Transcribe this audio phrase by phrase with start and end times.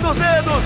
[0.00, 0.62] ponta dos dedos.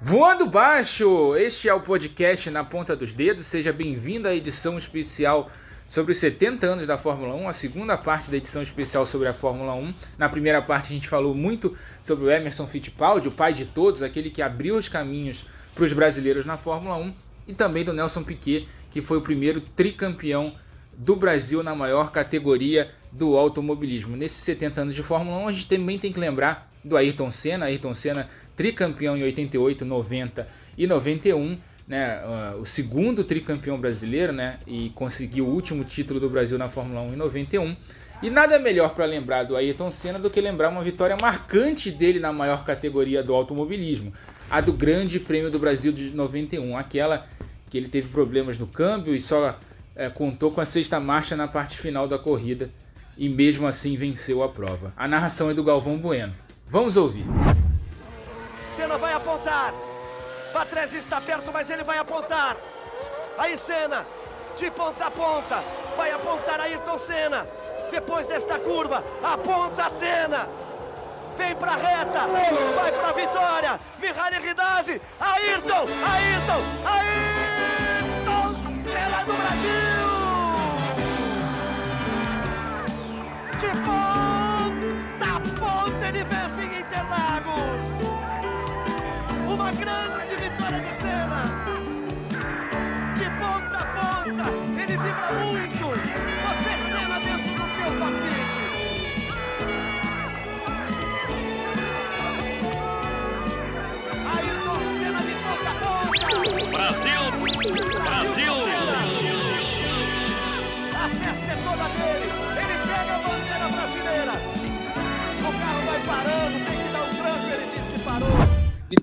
[0.00, 3.46] Voando baixo, este é o podcast Na Ponta dos Dedos.
[3.46, 5.50] Seja bem-vindo à edição especial
[5.88, 9.32] sobre os 70 anos da Fórmula 1, a segunda parte da edição especial sobre a
[9.32, 9.94] Fórmula 1.
[10.18, 14.02] Na primeira parte a gente falou muito sobre o Emerson Fittipaldi, o pai de todos,
[14.02, 17.14] aquele que abriu os caminhos para os brasileiros na Fórmula 1,
[17.48, 20.52] e também do Nelson Piquet, que foi o primeiro tricampeão
[20.96, 24.16] do Brasil na maior categoria do automobilismo.
[24.16, 27.66] Nesses 70 anos de Fórmula 1, a gente também tem que lembrar do Ayrton Senna,
[27.66, 34.58] Ayrton Senna tricampeão em 88, 90 e 91, né, uh, o segundo tricampeão brasileiro, né,
[34.66, 37.76] e conseguiu o último título do Brasil na Fórmula 1 em 91.
[38.22, 42.18] E nada melhor para lembrar do Ayrton Senna do que lembrar uma vitória marcante dele
[42.18, 44.12] na maior categoria do automobilismo,
[44.50, 47.26] a do Grande Prêmio do Brasil de 91, aquela
[47.68, 49.58] que ele teve problemas no câmbio e só
[49.96, 52.70] é, contou com a sexta marcha na parte final da corrida
[53.16, 54.92] e mesmo assim venceu a prova.
[54.96, 56.34] A narração é do Galvão Bueno.
[56.66, 57.24] Vamos ouvir.
[58.76, 59.72] Senna vai apontar.
[60.52, 62.56] Patrese está perto, mas ele vai apontar.
[63.38, 64.06] Aí Senna,
[64.56, 65.62] de ponta a ponta,
[65.96, 67.46] vai apontar Ayrton Senna.
[67.90, 70.48] Depois desta curva, aponta Senna.
[71.36, 72.26] Vem para a reta,
[72.74, 73.80] vai para a vitória.
[73.98, 76.35] Mihaly Ridazzi, Ayrton, Ayrton,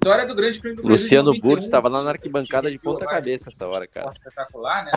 [0.03, 1.03] Vitória do Grande Prêmio do Brasil.
[1.03, 1.49] Luciano de 91.
[1.49, 4.11] Burti estava lá na arquibancada de ponta cabeça essa hora, cara.
[4.11, 4.91] Espetacular, né?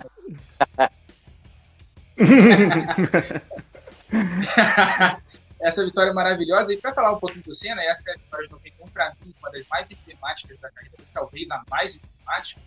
[5.61, 6.73] essa vitória maravilhosa.
[6.75, 9.33] E para falar um pouquinho do Senna, essa é a vitória de 91, para mim,
[9.39, 12.61] uma das mais emblemáticas da carreira, talvez a mais emblemática.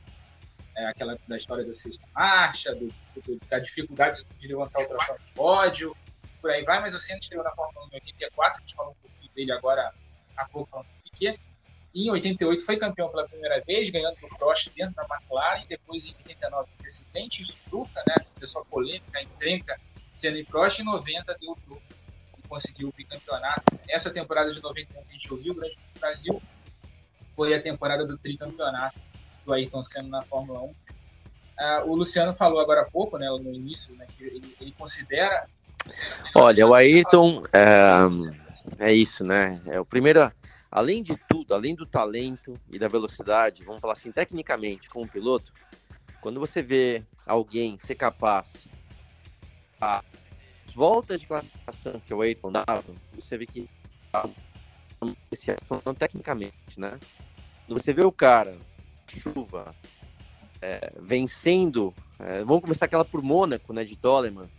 [0.78, 2.88] É aquela da história da sexta marcha, do,
[3.26, 5.96] do- da dificuldade de levantar o troféu de pódio,
[6.42, 6.80] por aí vai.
[6.80, 9.52] Mas o Senna estreou na Fórmula 1 em 84, a gente falou um pouquinho dele
[9.52, 9.92] agora
[10.38, 11.38] há pouco falando do Piquet.
[11.94, 15.66] Em 88 foi campeão pela primeira vez, ganhando do Prost dentro da McLaren.
[15.68, 18.16] Depois, em 89, teve acidente, isso truca, né?
[18.36, 19.76] Começou a polêmica, a encrenca,
[20.14, 20.80] Senna e Prost.
[20.80, 21.82] Em 90 deu o
[22.38, 23.80] e conseguiu o bicampeonato.
[23.88, 26.42] Essa temporada de 91 que a gente ouviu, o Grande do Brasil,
[27.36, 29.00] foi a temporada do tricampeonato
[29.46, 30.72] do Ayrton Senna na Fórmula 1.
[31.60, 35.46] Ah, o Luciano falou agora há pouco, né, no início, né, que ele, ele considera.
[36.36, 39.62] Olha, o Ayrton é, é isso, né?
[39.66, 40.32] É o primeiro,
[40.72, 45.52] além de tudo, além do talento e da velocidade, vamos falar assim, tecnicamente, como piloto,
[46.22, 48.52] quando você vê alguém ser capaz
[49.80, 50.04] as
[50.76, 53.68] voltas de classificação que o Ayrton dava, você vê que
[55.64, 57.00] falando tecnicamente, né?
[57.66, 58.58] Quando você vê o cara
[59.08, 59.74] chuva
[60.62, 64.50] é, vencendo, é, vamos começar aquela por Mônaco, né, de Toleman,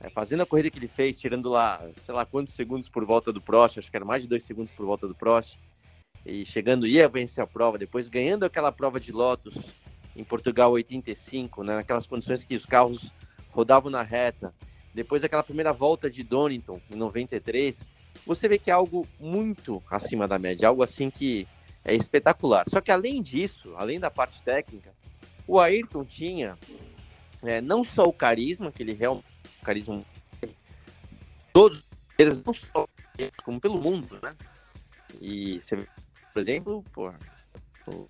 [0.00, 3.32] é, fazendo a corrida que ele fez, tirando lá, sei lá quantos segundos por volta
[3.32, 5.58] do Prost, acho que era mais de dois segundos por volta do Prost,
[6.24, 9.54] e chegando, ia vencer a prova, depois ganhando aquela prova de Lotus
[10.14, 13.12] em Portugal 85, né, naquelas condições que os carros
[13.50, 14.54] rodavam na reta,
[14.94, 17.88] depois aquela primeira volta de Donington em 93,
[18.26, 21.46] você vê que é algo muito acima da média, algo assim que
[21.84, 22.64] é espetacular.
[22.68, 24.92] Só que além disso, além da parte técnica,
[25.46, 26.58] o Ayrton tinha
[27.42, 29.37] é, não só o carisma, que ele realmente
[29.68, 30.02] carisma
[31.52, 31.82] todos
[32.16, 32.88] eles não só
[33.44, 34.34] como pelo mundo, né?
[35.20, 35.88] E você vê,
[36.32, 36.84] por exemplo,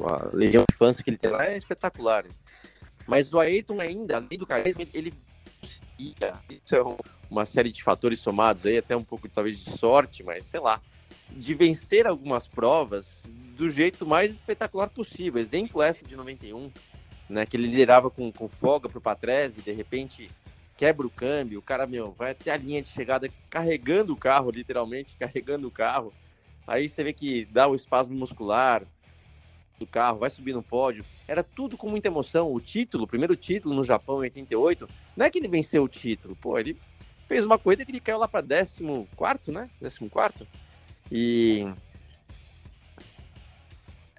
[0.00, 2.24] a legião de fãs que ele tem lá é espetacular.
[3.06, 5.14] Mas o Ayrton ainda, além do carisma, ele
[5.60, 6.82] conseguia, isso é
[7.30, 10.80] uma série de fatores somados aí, até um pouco talvez de sorte, mas sei lá,
[11.30, 13.22] de vencer algumas provas
[13.56, 15.40] do jeito mais espetacular possível.
[15.40, 16.70] Exemplo essa de 91,
[17.30, 20.30] né, que ele liderava com, com folga pro Patrese, de repente
[20.78, 24.52] quebra o câmbio, o cara, meu, vai até a linha de chegada carregando o carro,
[24.52, 26.14] literalmente carregando o carro.
[26.66, 28.84] Aí você vê que dá o espasmo muscular
[29.76, 31.04] do carro, vai subir no pódio.
[31.26, 32.52] Era tudo com muita emoção.
[32.54, 35.88] O título, o primeiro título no Japão em 88, não é que ele venceu o
[35.88, 36.78] título, pô, ele
[37.26, 39.68] fez uma corrida que ele caiu lá para 14, né?
[39.82, 40.46] 14.
[41.10, 41.66] E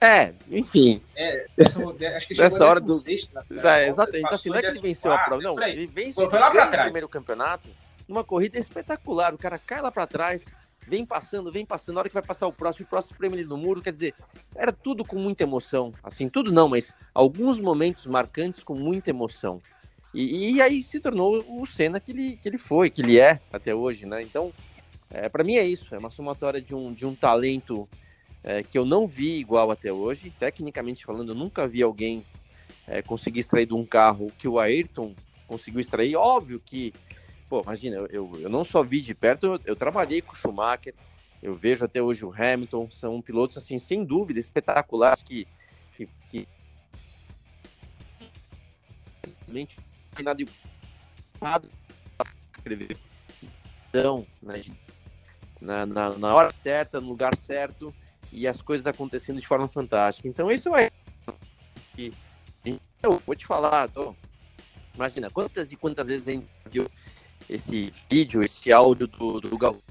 [0.01, 1.01] é, enfim.
[1.15, 1.79] É, essa,
[2.15, 2.93] acho que chegou Nessa hora do.
[2.93, 4.21] sexto, né, É, exatamente.
[4.23, 5.61] Então, assim, não é que ele venceu a prova, não.
[5.63, 6.83] Ele vence Foi- lá pra trás.
[6.85, 7.67] primeiro campeonato
[8.07, 9.33] numa corrida espetacular.
[9.33, 10.43] O cara cai lá para trás,
[10.87, 11.95] vem passando, vem passando.
[11.95, 13.81] Na hora que vai passar o próximo, o próximo prêmio ele no muro.
[13.81, 14.13] Quer dizer,
[14.55, 15.91] era tudo com muita emoção.
[16.03, 19.61] Assim, tudo não, mas alguns momentos marcantes com muita emoção.
[20.13, 23.39] E, e aí se tornou o Senna que ele, que ele foi, que ele é
[23.53, 24.21] até hoje, né?
[24.23, 24.51] Então,
[25.11, 25.93] é, para mim é isso.
[25.93, 27.87] É uma somatória de um, de um talento
[28.43, 30.33] é, que eu não vi igual até hoje.
[30.39, 32.23] Tecnicamente falando, eu nunca vi alguém
[32.87, 35.13] é, conseguir extrair de um carro que o Ayrton
[35.47, 36.15] conseguiu extrair.
[36.15, 36.93] Óbvio que
[37.49, 40.93] pô, imagina, eu, eu não só vi de perto, eu, eu trabalhei com o Schumacher,
[41.41, 45.47] eu vejo até hoje o Hamilton, são pilotos, assim, sem dúvida, espetaculares que,
[45.97, 46.47] que, que
[51.41, 51.67] nada
[52.55, 52.97] escrever
[53.89, 54.61] então, né,
[55.59, 57.91] na, na, na, hora certa, no lugar certo
[58.31, 60.27] e as coisas acontecendo de forma fantástica.
[60.27, 60.91] Então, isso é.
[63.01, 64.15] Eu vou te falar, tô,
[64.95, 66.87] imagina quantas e quantas vezes a gente viu
[67.49, 69.81] esse vídeo, esse áudio do, do Gaúcho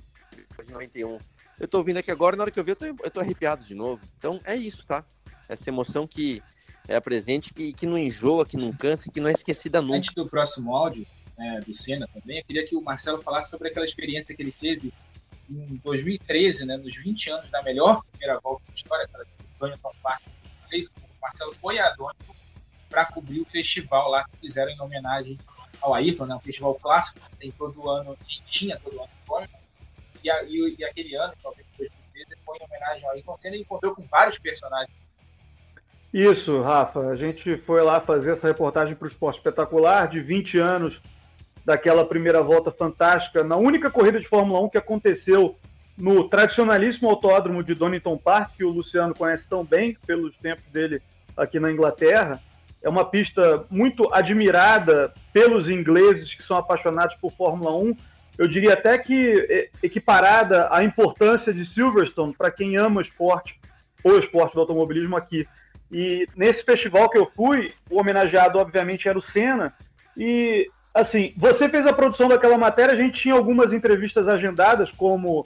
[0.64, 1.18] de 91.
[1.58, 3.64] Eu tô ouvindo aqui agora, na hora que eu vi, eu tô, eu tô arrepiado
[3.64, 4.00] de novo.
[4.16, 5.04] Então é isso, tá?
[5.48, 6.42] Essa emoção que
[6.86, 9.96] é presente, que, que não enjoa, que não cansa, que não é esquecida nunca.
[9.96, 11.06] Antes do próximo áudio,
[11.36, 14.52] né, do Senna também, eu queria que o Marcelo falasse sobre aquela experiência que ele
[14.52, 14.92] teve
[15.50, 19.24] em 2013, né, nos 20 anos da melhor primeira volta da história, aquela
[19.58, 20.22] Donington Park.
[20.72, 22.34] O Marcelo foi a Donington
[22.88, 25.38] para cobrir o festival lá que fizeram em homenagem
[25.80, 26.34] ao Ayrton, né?
[26.34, 29.48] um festival clássico que tem todo ano, e tinha todo ano agora.
[30.22, 33.60] E, a, e, e, aquele ano, talvez 2013, foi em homenagem ao Ayrton Senna e
[33.60, 34.96] encontrou com vários personagens.
[36.12, 37.00] Isso, Rafa.
[37.08, 41.00] A gente foi lá fazer essa reportagem para o Esporte Espetacular de 20 anos
[41.64, 45.56] daquela primeira volta fantástica, na única corrida de Fórmula 1 que aconteceu
[45.96, 51.02] no tradicionalíssimo autódromo de Donington Park, que o Luciano conhece tão bem pelos tempos dele
[51.36, 52.40] aqui na Inglaterra.
[52.82, 57.96] É uma pista muito admirada pelos ingleses que são apaixonados por Fórmula 1.
[58.38, 63.58] Eu diria até que equiparada à importância de Silverstone para quem ama esporte,
[64.04, 65.46] o esporte do automobilismo aqui.
[65.90, 69.74] E nesse festival que eu fui, o homenageado, obviamente, era o Senna.
[70.16, 70.70] E,
[71.00, 75.44] assim, você fez a produção daquela matéria, a gente tinha algumas entrevistas agendadas, como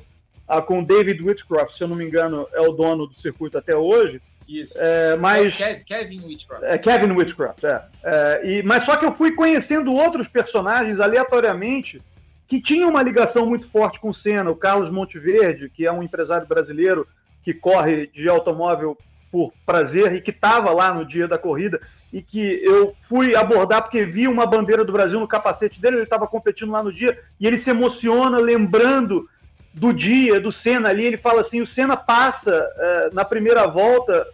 [0.49, 3.77] a com David Whitcroft, se eu não me engano, é o dono do circuito até
[3.77, 4.21] hoje.
[4.49, 4.77] Isso.
[4.81, 6.65] É, mas, é Kevin Whitcroft.
[6.65, 7.83] É Kevin Whitcroft, é.
[8.03, 8.41] é.
[8.45, 12.01] e, mas só que eu fui conhecendo outros personagens aleatoriamente
[12.49, 14.51] que tinham uma ligação muito forte com o Senna.
[14.51, 17.07] O Carlos Monteverde, que é um empresário brasileiro
[17.43, 18.97] que corre de automóvel
[19.33, 21.81] por prazer e que estava lá no dia da corrida
[22.13, 26.03] e que eu fui abordar porque vi uma bandeira do Brasil no capacete dele, ele
[26.03, 29.27] estava competindo lá no dia e ele se emociona lembrando
[29.73, 34.27] do dia, do Senna ali, ele fala assim, o Senna passa é, na primeira volta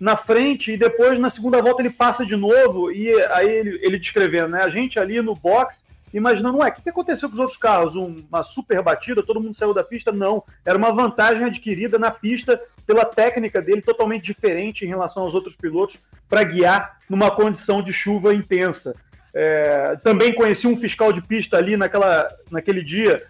[0.00, 3.98] na frente e depois na segunda volta ele passa de novo e aí ele, ele
[4.00, 5.76] descrevendo, né, a gente ali no box
[6.12, 7.94] imaginando, ué, o que, que aconteceu com os outros carros?
[7.94, 10.10] Uma super batida, todo mundo saiu da pista?
[10.12, 15.34] Não, era uma vantagem adquirida na pista pela técnica dele totalmente diferente em relação aos
[15.34, 15.96] outros pilotos
[16.28, 18.92] para guiar numa condição de chuva intensa.
[19.34, 23.22] É, também conheci um fiscal de pista ali naquela, naquele dia,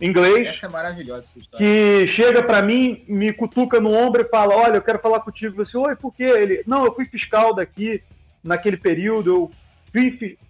[0.00, 0.48] inglês.
[0.48, 4.82] Essa é maravilhosa Que chega para mim, me cutuca no ombro e fala: Olha, eu
[4.82, 5.60] quero falar contigo.
[5.60, 6.24] Eu disse, Oi, por quê?
[6.24, 8.02] Ele, não, eu fui fiscal daqui
[8.42, 9.50] naquele período, eu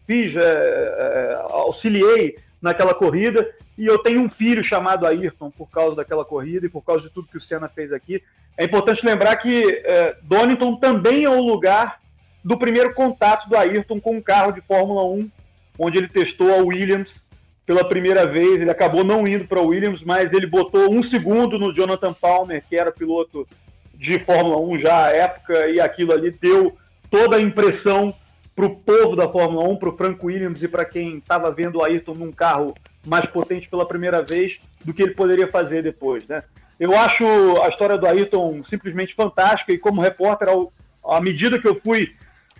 [0.06, 5.96] fiz, é, é, auxiliei naquela corrida e eu tenho um filho chamado Ayrton por causa
[5.96, 8.22] daquela corrida e por causa de tudo que o Senna fez aqui.
[8.56, 12.00] É importante lembrar que é, Donington também é o lugar
[12.44, 15.30] do primeiro contato do Ayrton com um carro de Fórmula 1,
[15.78, 17.08] onde ele testou a Williams
[17.64, 18.60] pela primeira vez.
[18.60, 22.64] Ele acabou não indo para o Williams, mas ele botou um segundo no Jonathan Palmer,
[22.68, 23.46] que era piloto
[23.94, 26.76] de Fórmula 1 já à época, e aquilo ali deu
[27.10, 28.14] toda a impressão
[28.58, 31.76] para o povo da Fórmula 1, para o Frank Williams e para quem estava vendo
[31.76, 32.74] o Ayrton num carro
[33.06, 36.42] mais potente pela primeira vez, do que ele poderia fazer depois, né?
[36.80, 37.24] Eu acho
[37.62, 40.72] a história do Ayrton simplesmente fantástica e como repórter, ao,
[41.04, 42.10] à medida que eu fui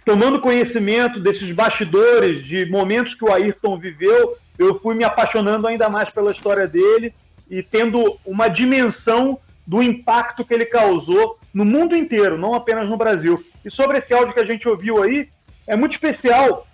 [0.04, 5.88] tomando conhecimento desses bastidores, de momentos que o Ayrton viveu, eu fui me apaixonando ainda
[5.88, 7.12] mais pela história dele
[7.50, 9.36] e tendo uma dimensão
[9.66, 13.44] do impacto que ele causou no mundo inteiro, não apenas no Brasil.
[13.64, 15.28] E sobre esse áudio que a gente ouviu aí,
[15.68, 16.66] é muito especial,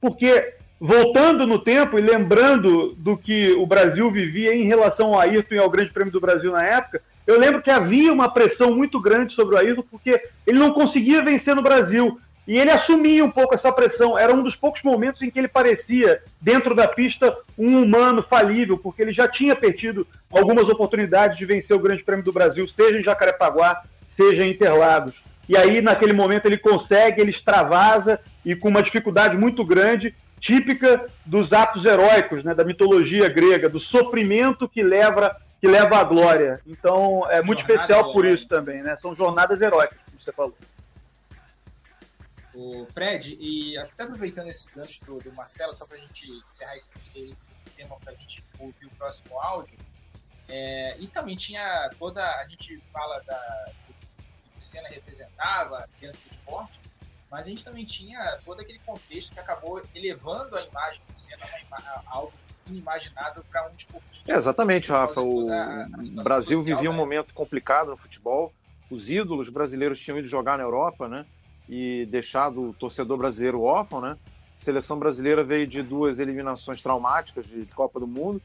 [0.00, 5.54] porque voltando no tempo e lembrando do que o Brasil vivia em relação ao Ayrton
[5.54, 9.00] e ao Grande Prêmio do Brasil na época, eu lembro que havia uma pressão muito
[9.00, 12.18] grande sobre o Ayrton, porque ele não conseguia vencer no Brasil.
[12.48, 14.18] E ele assumia um pouco essa pressão.
[14.18, 18.76] Era um dos poucos momentos em que ele parecia, dentro da pista, um humano falível,
[18.76, 22.98] porque ele já tinha perdido algumas oportunidades de vencer o Grande Prêmio do Brasil, seja
[22.98, 23.82] em Jacarepaguá,
[24.16, 25.14] seja em Interlagos.
[25.48, 31.06] E aí, naquele momento, ele consegue, ele extravasa e com uma dificuldade muito grande típica
[31.24, 36.60] dos atos heróicos, né, da mitologia grega, do sofrimento que leva que leva à glória.
[36.66, 38.98] Então é muito Jornada especial por isso também, né?
[39.00, 40.56] São jornadas heróicas, como você falou.
[42.52, 46.76] O Fred, e até aproveitando esse gancho do, do Marcelo, só para a gente encerrar
[46.76, 46.92] esse,
[47.54, 49.78] esse tema para a gente ouvir o próximo áudio,
[50.48, 52.22] é, e também tinha toda.
[52.40, 53.70] A gente fala da,
[54.72, 56.80] Senna representava dentro do esporte,
[57.30, 61.44] mas a gente também tinha todo aquele contexto que acabou elevando a imagem do Senna
[61.70, 62.32] a algo
[62.68, 64.32] inimaginável para um esportista.
[64.32, 65.20] É, exatamente, Rafa.
[65.20, 65.46] O
[66.22, 66.94] Brasil social, vivia né?
[66.94, 68.52] um momento complicado no futebol.
[68.90, 71.26] Os ídolos brasileiros tinham ido jogar na Europa, né?
[71.68, 74.16] E deixado o torcedor brasileiro órfão, né?
[74.56, 78.40] A seleção brasileira veio de duas eliminações traumáticas de Copa do Mundo.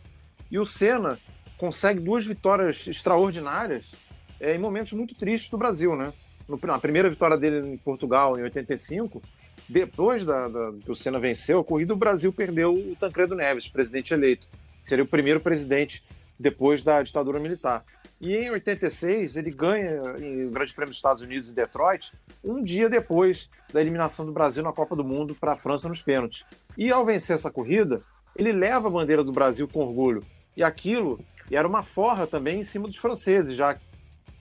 [0.49, 1.19] E o Senna
[1.57, 3.91] consegue duas vitórias extraordinárias
[4.39, 6.13] é, em momentos muito tristes do Brasil, né?
[6.47, 9.21] No, a primeira vitória dele em Portugal, em 85,
[9.67, 13.67] depois da, da, que o Senna venceu a corrida, o Brasil perdeu o Tancredo Neves,
[13.67, 14.47] presidente eleito.
[14.85, 16.01] Seria o primeiro presidente
[16.39, 17.83] depois da ditadura militar.
[18.19, 22.11] E em 86, ele ganha o Grande Prêmio dos Estados Unidos em Detroit,
[22.43, 26.01] um dia depois da eliminação do Brasil na Copa do Mundo para a França nos
[26.01, 26.43] pênaltis.
[26.77, 28.01] E ao vencer essa corrida,
[28.35, 30.21] ele leva a bandeira do Brasil com orgulho.
[30.55, 31.19] E aquilo
[31.51, 33.86] era uma forra também em cima dos franceses, já que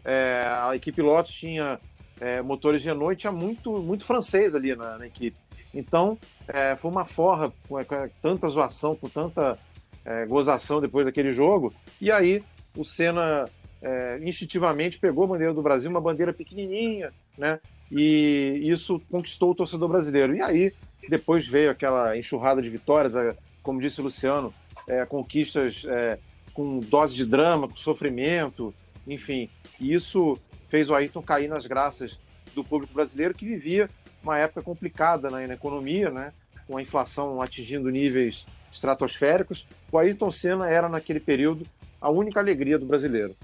[0.07, 1.81] é, a equipe Lotus tinha
[2.21, 5.37] é, motores Renault e tinha muito, muito francês ali na, na equipe.
[5.75, 6.17] Então,
[6.49, 9.59] é, foi uma forra com, com, tanta zoação, com tanta
[10.05, 11.73] é, gozação depois daquele jogo.
[12.01, 12.41] E aí
[12.77, 13.45] o Senna
[13.83, 17.59] é, instintivamente pegou a bandeira do Brasil, uma bandeira pequenininha, né?
[17.91, 20.35] E isso conquistou o torcedor brasileiro.
[20.35, 20.73] E aí
[21.09, 23.15] depois veio aquela enxurrada de vitórias,
[23.63, 24.53] como disse o Luciano,
[24.89, 26.19] é, conquistas é,
[26.53, 28.75] com dose de drama, com sofrimento,
[29.07, 29.49] enfim.
[29.79, 32.19] E isso fez o Ayrton cair nas graças
[32.55, 33.89] do público brasileiro que vivia
[34.23, 36.33] uma época complicada né, na economia, né,
[36.67, 39.67] com a inflação atingindo níveis estratosféricos.
[39.93, 41.67] O Ayrton Senna era, naquele período,
[42.01, 43.37] a única alegria do brasileiro.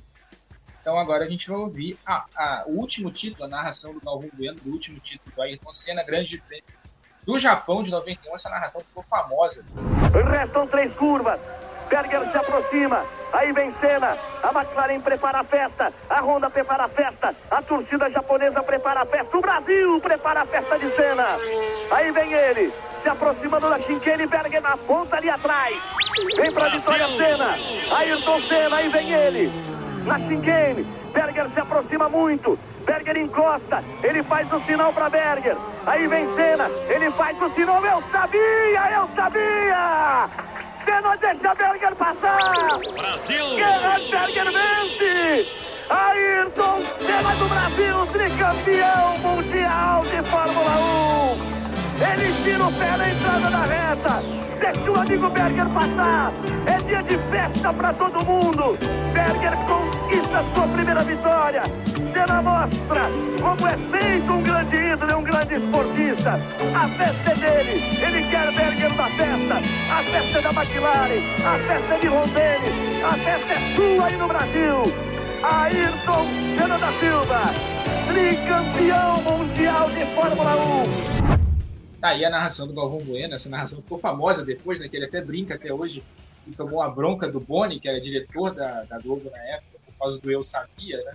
[0.80, 4.28] Então agora a gente vai ouvir a, a, o último título, a narração do Galvão
[4.34, 6.64] Bueno, do último título do Ayrton Senna, grande prêmio
[7.24, 8.34] do Japão de 91.
[8.34, 9.64] Essa narração ficou famosa.
[10.28, 11.40] Restam três curvas.
[11.92, 13.04] Berger se aproxima.
[13.34, 14.16] Aí vem Senna.
[14.42, 15.92] A McLaren prepara a festa.
[16.08, 17.34] A Honda prepara a festa.
[17.50, 19.36] A torcida japonesa prepara a festa.
[19.36, 21.26] O Brasil prepara a festa de Senna.
[21.90, 22.72] Aí vem ele.
[23.02, 24.26] Se aproximando da Shinkane.
[24.26, 25.76] Berger na ponta ali atrás.
[26.34, 27.58] Vem pra vitória Senna.
[27.94, 28.76] Ayrton Senna.
[28.76, 29.52] Aí vem ele.
[30.06, 30.84] Na Shinkane.
[31.12, 32.58] Berger se aproxima muito.
[32.86, 35.56] Berger encosta, ele faz o sinal para Berger.
[35.86, 37.84] Aí vem Senna, ele faz o sinal.
[37.84, 40.51] Eu sabia, eu sabia!
[40.84, 42.78] Senna deixa Berger passar.
[42.94, 43.44] Brasil.
[43.56, 45.46] Gerhard Berger vence.
[45.88, 49.51] Ayrton Senna do Brasil, tricampeão mundial
[54.72, 56.32] Deixa o amigo Berger passar.
[56.66, 58.78] É dia de festa para todo mundo.
[59.12, 61.62] Berger conquista sua primeira vitória.
[62.12, 63.02] Senna mostra
[63.42, 66.40] como é feito um grande ídolo e um grande esportista.
[66.74, 67.82] A festa é dele.
[68.00, 69.54] Ele quer Berger na festa.
[69.92, 71.22] A festa é da McLaren.
[71.44, 73.04] A festa é de Rondelli.
[73.04, 75.12] A festa é sua aí no Brasil.
[75.42, 76.26] Ayrton
[76.56, 77.40] Senna da Silva,
[78.06, 80.54] tricampeão mundial de Fórmula
[81.48, 81.51] 1.
[82.02, 84.88] Tá aí a narração do Galvão Bueno, essa narração ficou famosa depois, né?
[84.88, 86.02] Que ele até brinca até hoje
[86.48, 89.94] e tomou a bronca do Boni, que era diretor da, da Globo na época, por
[89.94, 91.12] causa do Eu Sabia, né?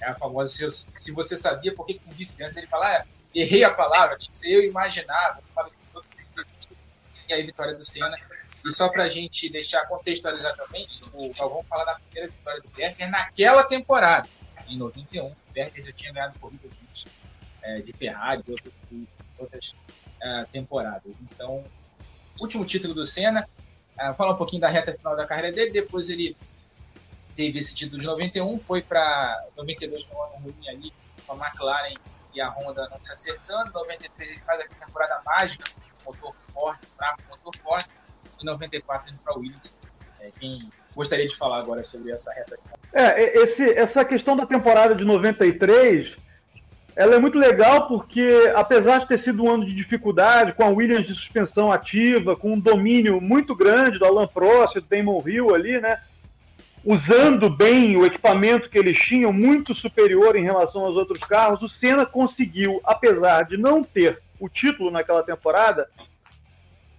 [0.00, 2.56] é a famosa se, se você sabia, por que não disse antes?
[2.56, 5.42] Ele fala, ah, errei a palavra, tinha que ser eu imaginava,
[7.28, 8.16] e aí vitória do Senna.
[8.64, 13.10] E só pra gente deixar contextualizar também, o Galvão fala da primeira vitória do Berger
[13.10, 14.26] naquela temporada,
[14.66, 15.26] em 91.
[15.26, 16.70] O Berger já tinha ganhado corridas
[17.62, 18.72] é, de Ferrari, de outros
[19.38, 19.74] outras
[20.22, 21.14] uh, temporadas.
[21.22, 21.64] Então,
[22.40, 23.48] último título do Senna.
[23.98, 25.70] Uh, falar um pouquinho da reta final da carreira dele.
[25.70, 26.36] Depois ele
[27.34, 30.92] teve esse título de 91, foi para 92 foi um ano ruim ali
[31.26, 31.94] com a McLaren
[32.34, 33.72] e a Honda não se acertando.
[33.72, 35.64] 93 ele faz aquela temporada mágica,
[36.04, 37.88] motor forte, fraco, motor forte.
[38.40, 39.76] E 94 indo para Williams.
[40.20, 42.58] É, quem gostaria de falar agora sobre essa reta?
[42.92, 46.16] É, esse, essa questão da temporada de 93
[46.96, 50.68] ela é muito legal porque, apesar de ter sido um ano de dificuldade, com a
[50.68, 55.54] Williams de suspensão ativa, com um domínio muito grande do Alan Prost, do Damon Hill
[55.54, 55.98] ali, né?
[56.84, 61.68] Usando bem o equipamento que eles tinham, muito superior em relação aos outros carros, o
[61.68, 65.88] Senna conseguiu, apesar de não ter o título naquela temporada,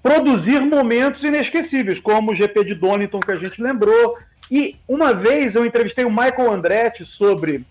[0.04, 4.18] produzir momentos inesquecíveis, como o GP de Donington que a gente lembrou.
[4.52, 7.66] E uma vez eu entrevistei o Michael Andretti sobre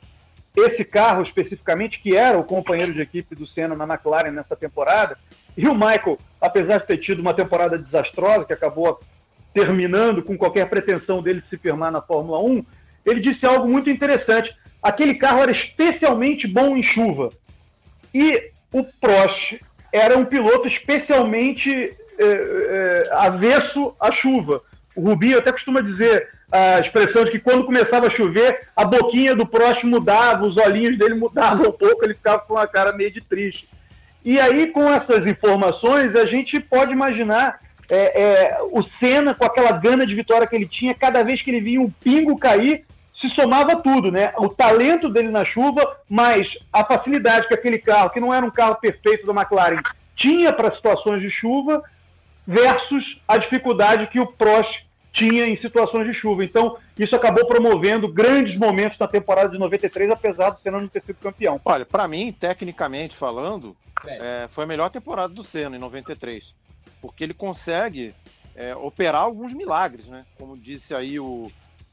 [0.56, 5.16] esse carro especificamente, que era o companheiro de equipe do Senna na McLaren nessa temporada,
[5.56, 8.99] E o Michael, apesar de ter tido uma temporada desastrosa, que acabou
[9.52, 12.64] terminando com qualquer pretensão dele de se firmar na Fórmula 1,
[13.06, 14.54] ele disse algo muito interessante.
[14.82, 17.30] Aquele carro era especialmente bom em chuva.
[18.12, 19.61] E o Prost
[19.92, 24.61] era um piloto especialmente é, é, avesso à chuva.
[24.96, 29.34] O Rubinho até costuma dizer a expressão de que quando começava a chover, a boquinha
[29.34, 33.11] do Prost mudava, os olhinhos dele mudavam um pouco, ele ficava com uma cara meio
[33.11, 33.66] de triste.
[34.25, 37.58] E aí, com essas informações, a gente pode imaginar
[37.90, 41.50] é, é, o Senna, com aquela gana de vitória que ele tinha, cada vez que
[41.50, 42.84] ele via um pingo cair,
[43.20, 44.30] se somava tudo, né?
[44.38, 48.50] O talento dele na chuva, mas a facilidade que aquele carro, que não era um
[48.50, 49.82] carro perfeito da McLaren,
[50.14, 51.82] tinha para situações de chuva,
[52.46, 54.84] versus a dificuldade que o Prost
[55.14, 56.44] tinha em situações de chuva.
[56.44, 61.02] Então, isso acabou promovendo grandes momentos na temporada de 93, apesar do Senna não ter
[61.02, 61.56] sido campeão.
[61.64, 66.52] Olha, para mim, tecnicamente falando, é, foi a melhor temporada do Senna em 93,
[67.00, 68.12] porque ele consegue
[68.56, 70.25] é, operar alguns milagres, né?
[70.37, 71.50] Como disse aí o,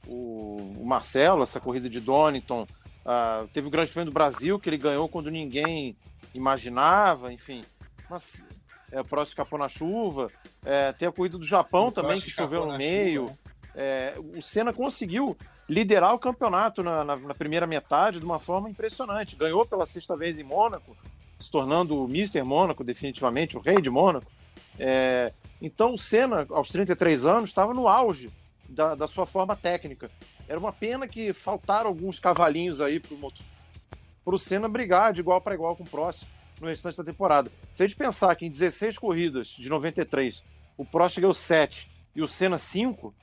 [0.07, 2.63] o, o Marcelo, essa corrida de Donington,
[3.05, 5.95] uh, teve o Grande Prêmio do Brasil que ele ganhou quando ninguém
[6.33, 7.61] imaginava, enfim.
[8.09, 8.43] Mas
[8.91, 10.27] é, o Prost escapou na chuva.
[10.65, 13.27] É, tem a corrida do Japão o também, que choveu no meio.
[13.27, 13.51] Chuva, né?
[13.75, 18.69] é, o Senna conseguiu liderar o campeonato na, na, na, primeira metade de uma forma
[18.69, 19.36] impressionante.
[19.36, 20.98] Ganhou pela sexta vez em Mônaco,
[21.39, 24.29] se tornando o Mister Mônaco, definitivamente, o rei de Mônaco.
[24.77, 28.29] É, então o Senna, aos 33 anos, estava no auge
[28.67, 30.10] da, da, sua forma técnica.
[30.48, 35.53] Era uma pena que faltaram alguns cavalinhos aí para o Senna brigar de igual para
[35.53, 36.27] igual com o próximo
[36.61, 37.51] no restante da temporada.
[37.73, 40.43] Se a gente pensar que em 16 corridas de 93,
[40.77, 43.13] o Prost ganhou 7 e o Senna 5,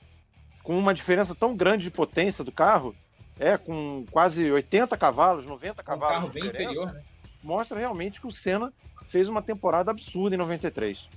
[0.61, 2.93] com uma diferença tão grande de potência do carro,
[3.39, 6.17] é, com quase 80 cavalos, 90 cavalos.
[6.17, 7.01] Um carro bem inferior, né?
[7.41, 8.73] Mostra realmente que o Senna
[9.07, 11.07] fez uma temporada absurda em 93.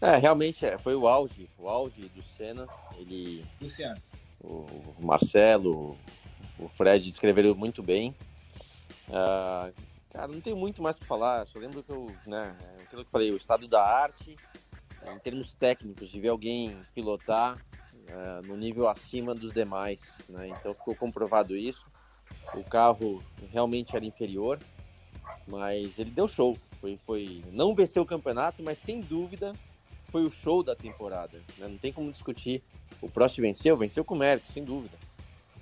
[0.00, 2.66] É, realmente é, foi o auge, o auge do Senna.
[2.96, 3.44] Ele.
[3.60, 4.00] Luciano.
[4.40, 4.66] O
[5.00, 5.96] Marcelo,
[6.58, 8.14] o Fred escreveram muito bem.
[9.08, 9.72] Uh,
[10.10, 13.12] Cara, não tenho muito mais para falar, só lembro que eu, né, aquilo que eu
[13.12, 14.36] falei, o estado da arte,
[15.14, 17.56] em termos técnicos, de ver alguém pilotar
[18.08, 20.48] é, no nível acima dos demais, né?
[20.48, 21.86] Então ficou comprovado isso.
[22.54, 24.58] O carro realmente era inferior,
[25.46, 26.56] mas ele deu show.
[26.80, 29.52] Foi, foi não venceu o campeonato, mas sem dúvida
[30.06, 31.38] foi o show da temporada.
[31.58, 31.68] Né?
[31.68, 32.62] Não tem como discutir.
[33.00, 34.96] O Prost venceu, venceu com mérito, sem dúvida.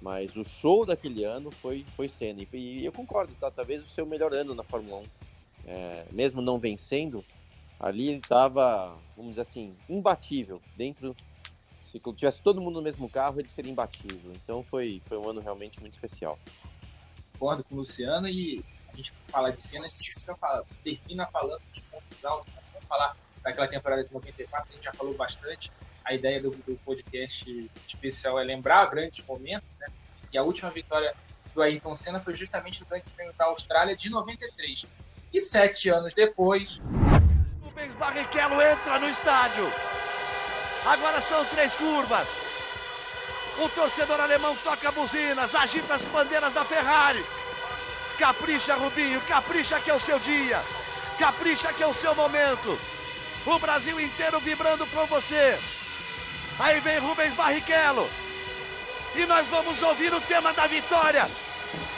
[0.00, 2.42] Mas o show daquele ano foi, foi Senna.
[2.52, 3.50] E, eu concordo, tá?
[3.50, 5.04] Talvez o seu melhor ano na Fórmula 1.
[5.68, 7.24] É, mesmo não vencendo,
[7.80, 10.60] ali ele estava, vamos dizer assim, imbatível.
[10.76, 11.16] Dentro,
[11.76, 14.32] se tivesse todo mundo no mesmo carro, ele seria imbatível.
[14.32, 16.38] Então foi, foi um ano realmente muito especial.
[17.32, 21.62] Concordo com o Luciano e a gente fala de Senna, a gente falando, termina falando
[21.72, 21.84] de
[22.22, 22.54] altos.
[22.72, 25.70] Vamos falar daquela temporada de 94, a gente já falou bastante
[26.06, 29.88] a ideia do, do, podcast especial é lembrar grandes momentos, né?
[30.32, 31.12] E a última vitória
[31.52, 34.86] do Ayrton Senna foi justamente no Grande Prêmio da Austrália de 93.
[35.34, 36.80] E sete anos depois.
[37.60, 39.68] Rubens Barrichello entra no estádio.
[40.86, 42.28] Agora são três curvas.
[43.58, 47.24] O torcedor alemão toca buzinas, agita as bandeiras da Ferrari.
[48.16, 50.62] Capricha, Rubinho, capricha que é o seu dia.
[51.18, 52.78] Capricha que é o seu momento.
[53.44, 55.58] O Brasil inteiro vibrando por você.
[56.58, 58.08] Aí vem Rubens Barrichello.
[59.14, 61.28] E nós vamos ouvir o tema da vitória.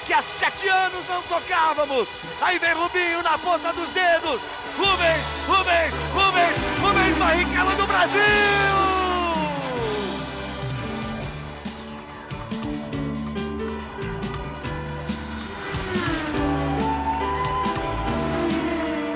[0.06, 2.08] Que há sete anos não tocávamos.
[2.40, 4.42] Aí vem Rubinho na ponta dos dedos.
[4.76, 8.18] Rubens, Rubens, Rubens, Rubens Barrichello do Brasil!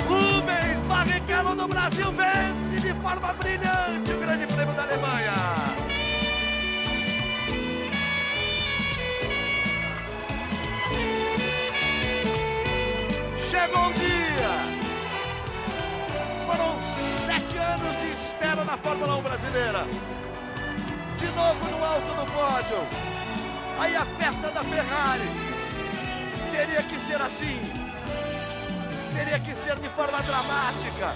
[0.08, 4.11] Rubens Barrichello do Brasil vence de forma brilhante
[4.62, 5.32] Prêmio da Alemanha.
[13.50, 14.52] Chegou o dia!
[16.46, 16.80] Foram
[17.26, 19.84] sete anos de espera na Fórmula 1 brasileira.
[21.18, 22.86] De novo no alto do pódio.
[23.80, 25.28] Aí a festa da Ferrari.
[26.52, 27.81] Teria que ser assim.
[29.14, 31.14] Teria que ser de forma dramática.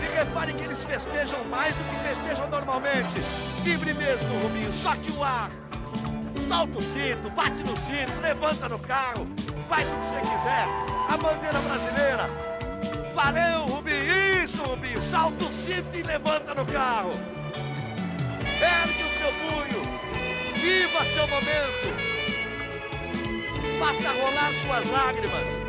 [0.00, 3.16] E repare que eles festejam mais do que festejam normalmente.
[3.64, 5.50] Livre mesmo, Rubinho, só que o ar.
[6.48, 9.26] Solta o cinto, bate no cinto, levanta no carro,
[9.68, 10.66] faz o que você quiser.
[11.08, 12.30] A bandeira brasileira.
[13.14, 14.44] Valeu, Rubinho.
[14.44, 15.02] Isso, Rubinho.
[15.02, 17.10] Salta o cinto e levanta no carro.
[18.60, 19.82] Ergue o seu punho.
[20.54, 21.88] Viva seu momento.
[23.78, 25.67] Faça rolar suas lágrimas.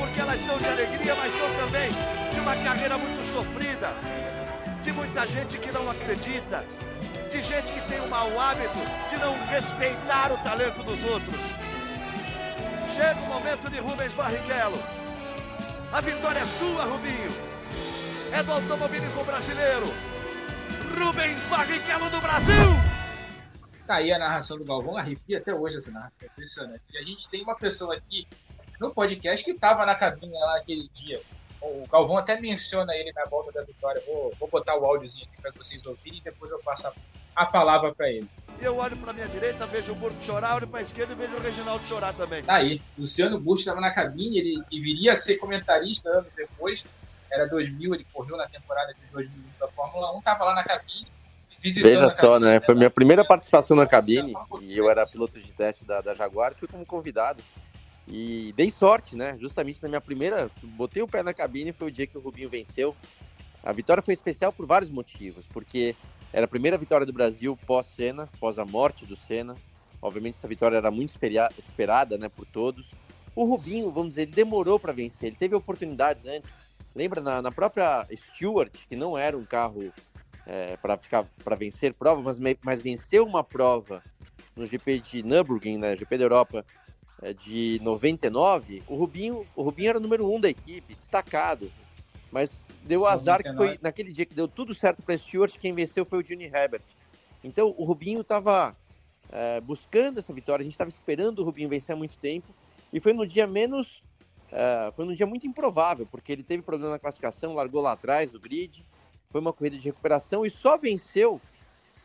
[0.00, 1.90] Porque elas são de alegria, mas são também
[2.32, 3.92] de uma carreira muito sofrida,
[4.82, 6.64] de muita gente que não acredita,
[7.30, 8.78] de gente que tem o mau hábito
[9.10, 11.36] de não respeitar o talento dos outros.
[12.96, 14.82] Chega o momento de Rubens Barrichello.
[15.92, 17.30] A vitória é sua, Rubinho.
[18.32, 19.92] É do automobilismo brasileiro.
[20.98, 22.70] Rubens Barrichello do Brasil.
[23.86, 26.80] Tá aí a narração do Galvão, arrepia até hoje essa narração, é impressionante.
[26.90, 28.26] E a gente tem uma pessoa aqui
[28.80, 31.20] no podcast que estava na cabine lá aquele dia.
[31.60, 34.02] O Galvão até menciona ele na volta da vitória.
[34.06, 36.92] Vou, vou botar o áudiozinho aqui para vocês ouvirem e depois eu passo a,
[37.36, 38.26] a palavra para ele.
[38.58, 41.36] Eu olho para minha direita, vejo o Burto chorar, olho para a esquerda e vejo
[41.36, 42.42] o Reginaldo chorar também.
[42.42, 42.80] Tá aí.
[42.98, 46.82] Luciano Burto estava na cabine, ele, ele viria a ser comentarista anos depois.
[47.30, 51.06] Era 2000, ele correu na temporada de 2001 da Fórmula 1, estava lá na cabine.
[51.62, 52.58] Veja só, né?
[52.60, 56.54] Foi minha primeira participação na cabine e eu era piloto de teste da, da Jaguar,
[56.54, 57.42] fui como convidado.
[58.10, 59.36] E dei sorte, né?
[59.38, 62.50] Justamente na minha primeira, botei o pé na cabine, foi o dia que o Rubinho
[62.50, 62.94] venceu.
[63.62, 65.94] A vitória foi especial por vários motivos, porque
[66.32, 69.54] era a primeira vitória do Brasil pós-Senna, pós a morte do Senna.
[70.02, 71.14] Obviamente essa vitória era muito
[71.56, 72.90] esperada, né, por todos.
[73.34, 76.50] O Rubinho, vamos dizer, ele demorou para vencer, ele teve oportunidades antes.
[76.94, 79.92] Lembra na, na própria Stewart, que não era um carro
[80.46, 84.02] é, para ficar para vencer prova, mas, mas venceu uma prova
[84.56, 86.64] no GP de Nürburgring, né, GP da Europa,
[87.38, 91.70] de 99, o Rubinho, o Rubinho era o número um da equipe, destacado.
[92.32, 92.50] Mas
[92.82, 96.22] deu azar que foi naquele dia que deu tudo certo para Stewart, quem venceu foi
[96.22, 96.82] o Jimmy Herbert.
[97.42, 98.74] Então o Rubinho estava
[99.30, 102.48] é, buscando essa vitória, a gente estava esperando o Rubinho vencer há muito tempo,
[102.92, 104.02] e foi no dia menos.
[104.52, 108.32] É, foi num dia muito improvável, porque ele teve problema na classificação, largou lá atrás
[108.32, 108.84] do grid,
[109.30, 111.40] foi uma corrida de recuperação e só venceu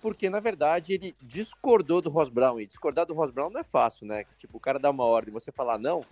[0.05, 2.59] porque, na verdade, ele discordou do Ross Brown.
[2.59, 4.23] E discordar do Ross Brown não é fácil, né?
[4.37, 6.05] Tipo, o cara dá uma ordem você falar não.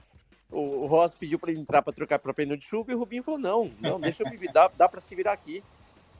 [0.49, 3.21] O, Ross pediu para ele entrar para trocar para pneu de chuva e o Rubinho
[3.21, 5.63] falou: não, não, deixa eu me dá, dá para se virar aqui.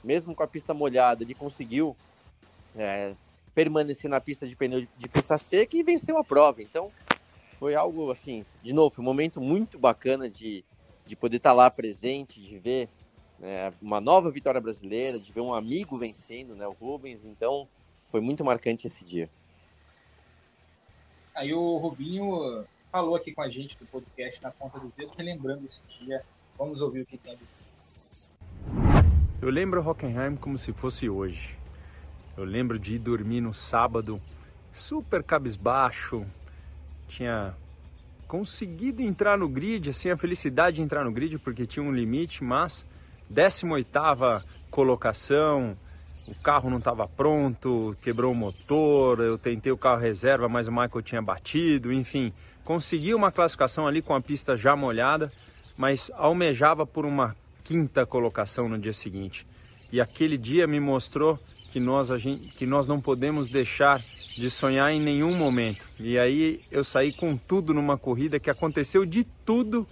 [0.04, 1.98] Mesmo com a pista molhada, ele conseguiu
[2.76, 3.16] é,
[3.56, 6.62] permanecer na pista de pneu de, de pista seca e venceu a prova.
[6.62, 6.86] Então,
[7.58, 10.64] foi algo assim, de novo, um momento muito bacana de,
[11.08, 12.88] de poder estar tá lá presente, de ver
[13.44, 17.26] né, uma nova vitória brasileira, de ver um amigo vencendo, né, o Rubens.
[17.26, 17.68] Então,
[18.10, 19.30] foi muito marcante esse dia.
[21.36, 25.66] Aí o Rubinho falou aqui com a gente do podcast na ponta do dedo, relembrando
[25.66, 26.24] esse dia.
[26.58, 28.34] Vamos ouvir o que tem a dizer.
[29.42, 31.58] Eu lembro Hockenheim como se fosse hoje.
[32.38, 34.22] Eu lembro de ir dormir no sábado,
[34.72, 36.26] super cabisbaixo.
[37.10, 37.54] Tinha
[38.26, 42.44] conseguido entrar no grid, assim, a felicidade de entrar no grid, porque tinha um limite,
[42.44, 42.86] mas
[43.34, 45.76] 18ª colocação,
[46.28, 50.72] o carro não estava pronto, quebrou o motor, eu tentei o carro reserva, mas o
[50.72, 52.32] Michael tinha batido, enfim,
[52.64, 55.32] consegui uma classificação ali com a pista já molhada,
[55.76, 59.46] mas almejava por uma quinta colocação no dia seguinte.
[59.92, 61.40] E aquele dia me mostrou
[61.72, 65.88] que nós, gente, que nós não podemos deixar de sonhar em nenhum momento.
[66.00, 69.88] E aí eu saí com tudo numa corrida que aconteceu de tudo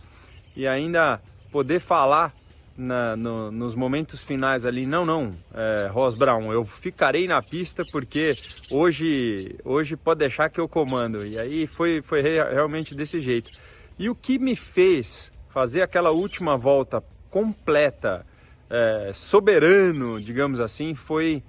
[0.56, 2.34] e ainda poder falar
[2.82, 7.86] na, no, nos momentos finais ali, não, não, é, Ross Brown, eu ficarei na pista
[7.92, 8.34] porque
[8.72, 11.26] hoje, hoje pode deixar que eu comando.
[11.26, 13.52] E aí foi, foi realmente desse jeito.
[14.00, 18.26] E o que me fez fazer aquela última volta completa,
[18.68, 21.44] é, soberano, digamos assim, foi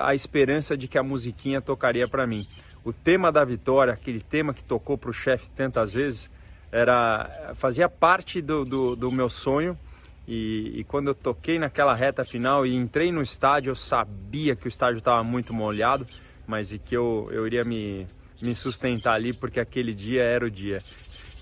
[0.00, 2.46] a esperança de que a musiquinha tocaria para mim.
[2.84, 6.30] O tema da vitória, aquele tema que tocou para o chefe tantas vezes,
[6.70, 9.76] era fazia parte do, do, do meu sonho
[10.26, 14.66] e, e, quando eu toquei naquela reta final e entrei no estádio, eu sabia que
[14.66, 16.06] o estádio estava muito molhado,
[16.46, 18.06] mas e que eu, eu iria me,
[18.42, 20.82] me sustentar ali porque aquele dia era o dia.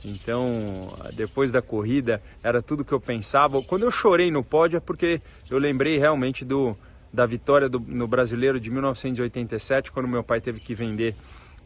[0.05, 3.63] Então, depois da corrida, era tudo que eu pensava.
[3.63, 5.21] Quando eu chorei no pódio é porque
[5.51, 6.77] eu lembrei realmente do,
[7.11, 11.17] da vitória do, no Brasileiro de 1987, quando meu pai teve que vender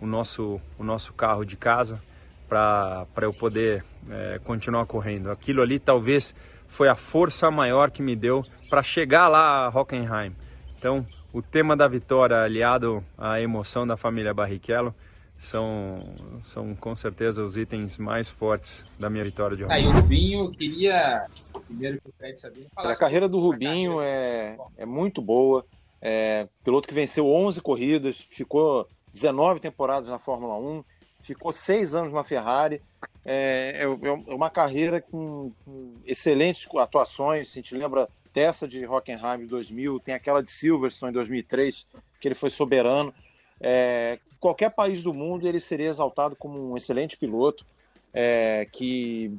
[0.01, 2.01] o nosso, o nosso carro de casa
[2.49, 5.31] para eu poder é, continuar correndo.
[5.31, 6.35] Aquilo ali talvez
[6.69, 10.35] foi a força maior que me deu para chegar lá a Hockenheim.
[10.79, 14.95] Então, o tema da vitória aliado à emoção da família Barrichello
[15.37, 19.87] são, são com certeza os itens mais fortes da minha vitória de Hockenheim.
[19.87, 21.23] Aí, o Rubinho queria
[21.67, 22.93] primeiro que o Fred sabia falar.
[22.93, 25.65] A carreira do Rubinho é, é muito boa.
[26.01, 30.85] É, piloto que venceu 11 corridas, ficou 19 temporadas na Fórmula 1,
[31.23, 32.81] ficou seis anos na Ferrari.
[33.25, 37.51] É, é, é uma carreira com, com, excelentes atuações.
[37.51, 41.87] A gente lembra dessa de Hockenheim de 2000, tem aquela de Silverstone em 2003,
[42.21, 43.13] que ele foi soberano.
[43.61, 47.67] É, qualquer país do mundo ele seria exaltado como um excelente piloto,
[48.15, 49.31] é, que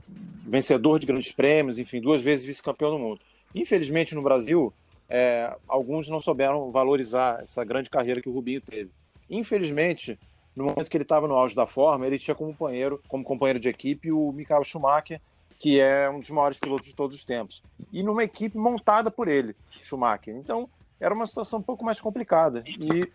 [0.46, 3.22] vencedor de grandes prêmios, enfim, duas vezes vice-campeão do mundo.
[3.56, 4.72] Infelizmente, no Brasil,
[5.10, 8.92] é, alguns não souberam valorizar essa grande carreira que o Rubinho teve.
[9.30, 10.20] Infelizmente,
[10.60, 13.62] no momento que ele estava no auge da forma, ele tinha como companheiro, como companheiro
[13.62, 15.22] de equipe o Michael Schumacher,
[15.58, 17.64] que é um dos maiores pilotos de todos os tempos.
[17.94, 20.36] E numa equipe montada por ele, Schumacher.
[20.36, 20.70] Então,
[21.00, 22.62] era uma situação um pouco mais complicada.
[22.68, 23.10] E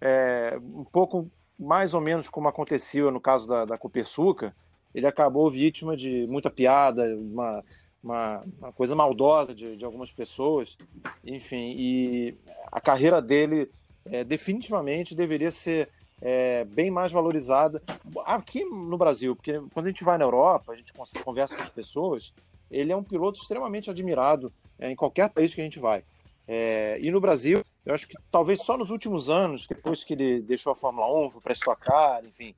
[0.00, 4.56] é, um pouco mais ou menos como aconteceu no caso da, da Copersuca,
[4.94, 7.62] ele acabou vítima de muita piada, uma,
[8.02, 10.78] uma, uma coisa maldosa de, de, algumas pessoas,
[11.22, 12.34] enfim, e
[12.72, 13.70] a carreira dele
[14.06, 17.82] é, definitivamente deveria ser é, bem mais valorizada
[18.24, 21.70] aqui no Brasil, porque quando a gente vai na Europa, a gente conversa com as
[21.70, 22.32] pessoas,
[22.70, 26.04] ele é um piloto extremamente admirado é, em qualquer país que a gente vai.
[26.48, 30.40] É, e no Brasil, eu acho que talvez só nos últimos anos, depois que ele
[30.40, 32.54] deixou a Fórmula 1, foi para a Stock Car, enfim,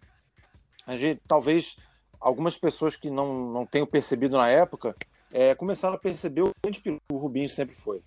[0.87, 1.77] a gente, talvez
[2.21, 4.95] algumas pessoas que não, não tenham percebido na época
[5.33, 8.03] é, começaram a perceber o grande piloto que o Rubinho sempre foi.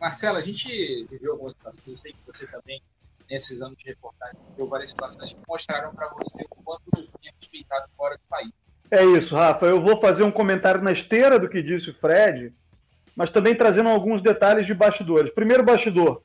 [0.00, 2.82] Marcelo, a gente viveu algumas situações, eu sei que você também,
[3.30, 6.82] nesses anos de reportagem, viveu várias situações que mostraram para você o quanto
[7.24, 8.50] é respeitado fora do país.
[8.90, 9.66] É isso, Rafa.
[9.66, 12.52] Eu vou fazer um comentário na esteira do que disse o Fred,
[13.14, 15.32] mas também trazendo alguns detalhes de bastidores.
[15.32, 16.20] Primeiro bastidor,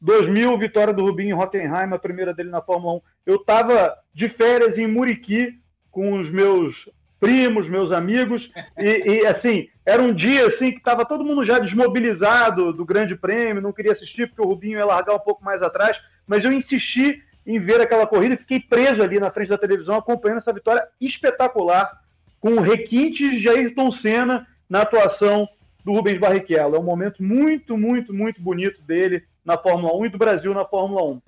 [0.00, 3.00] 2000, vitória do Rubinho em Hockenheim, a primeira dele na Fórmula 1.
[3.26, 5.58] Eu estava de férias em Muriqui
[5.90, 11.04] com os meus primos, meus amigos, e, e, assim, era um dia assim que estava
[11.04, 15.14] todo mundo já desmobilizado do Grande Prêmio, não queria assistir porque o Rubinho ia largar
[15.14, 19.18] um pouco mais atrás, mas eu insisti em ver aquela corrida e fiquei preso ali
[19.18, 21.90] na frente da televisão acompanhando essa vitória espetacular
[22.38, 25.48] com requintes de Ayrton Senna na atuação
[25.84, 26.76] do Rubens Barrichello.
[26.76, 30.64] É um momento muito, muito, muito bonito dele na Fórmula 1 e do Brasil na
[30.64, 31.22] Fórmula 1.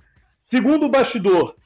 [0.53, 1.57] Segundo o bastidor,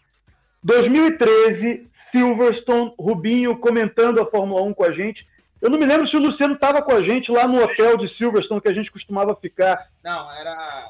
[0.65, 5.29] 2013, Silverstone, Rubinho comentando a Fórmula 1 com a gente.
[5.61, 8.09] Eu não me lembro se o Luciano estava com a gente lá no hotel de
[8.17, 9.89] Silverstone que a gente costumava ficar.
[10.03, 10.87] Não, era.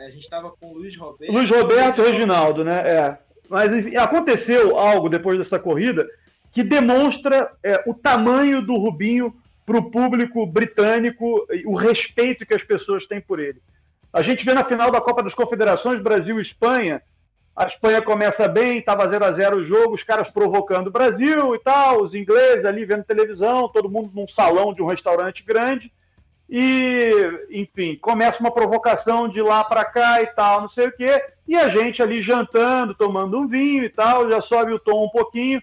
[0.00, 1.32] A gente estava com o Luiz Roberto.
[1.32, 2.88] Luiz Roberto e Reginaldo, né?
[2.88, 3.18] É.
[3.48, 6.06] Mas enfim, aconteceu algo depois dessa corrida
[6.52, 12.62] que demonstra é, o tamanho do Rubinho para o público britânico, o respeito que as
[12.62, 13.60] pessoas têm por ele.
[14.12, 17.00] A gente vê na final da Copa das Confederações, Brasil e Espanha,
[17.54, 21.54] a Espanha começa bem, estava 0 a 0 o jogo, os caras provocando o Brasil
[21.54, 25.92] e tal, os ingleses ali vendo televisão, todo mundo num salão de um restaurante grande.
[26.48, 31.22] E, enfim, começa uma provocação de lá para cá e tal, não sei o quê.
[31.48, 35.08] E a gente ali jantando, tomando um vinho e tal, já sobe o tom um
[35.08, 35.62] pouquinho.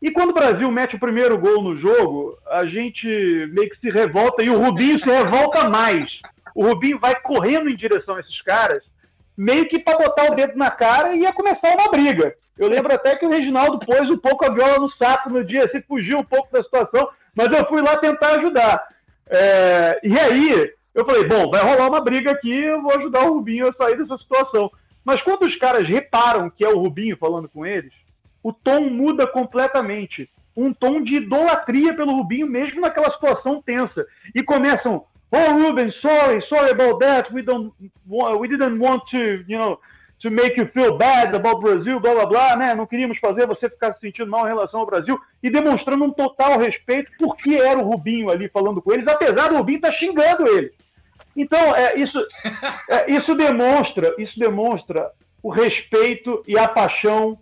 [0.00, 3.06] E quando o Brasil mete o primeiro gol no jogo, a gente
[3.52, 6.20] meio que se revolta e o Rubinho se revolta mais.
[6.54, 8.82] O Rubinho vai correndo em direção a esses caras
[9.36, 12.34] meio que para botar o dedo na cara e ia começar uma briga.
[12.58, 15.68] Eu lembro até que o Reginaldo pôs um pouco a viola no saco no dia,
[15.68, 18.82] se fugiu um pouco da situação, mas eu fui lá tentar ajudar.
[19.28, 23.34] É, e aí, eu falei, bom, vai rolar uma briga aqui, eu vou ajudar o
[23.34, 24.70] Rubinho a sair dessa situação.
[25.04, 27.92] Mas quando os caras reparam que é o Rubinho falando com eles,
[28.42, 30.28] o tom muda completamente.
[30.56, 34.06] Um tom de idolatria pelo Rubinho, mesmo naquela situação tensa.
[34.34, 37.32] E começam, oh Ruben, sorry, sorry about that.
[37.32, 37.72] We don't,
[38.06, 39.78] we didn't want to, you know,
[40.22, 42.74] to make you feel bad about Brazil, blá blá blá, né?
[42.74, 46.12] Não queríamos fazer você ficar se sentindo mal em relação ao Brasil e demonstrando um
[46.12, 49.98] total respeito porque era o Rubinho ali falando com eles, apesar do Rubinho estar tá
[49.98, 50.72] xingando ele.
[51.36, 52.24] Então, é, isso,
[52.88, 55.10] é, isso demonstra, isso demonstra
[55.42, 57.36] o respeito e a paixão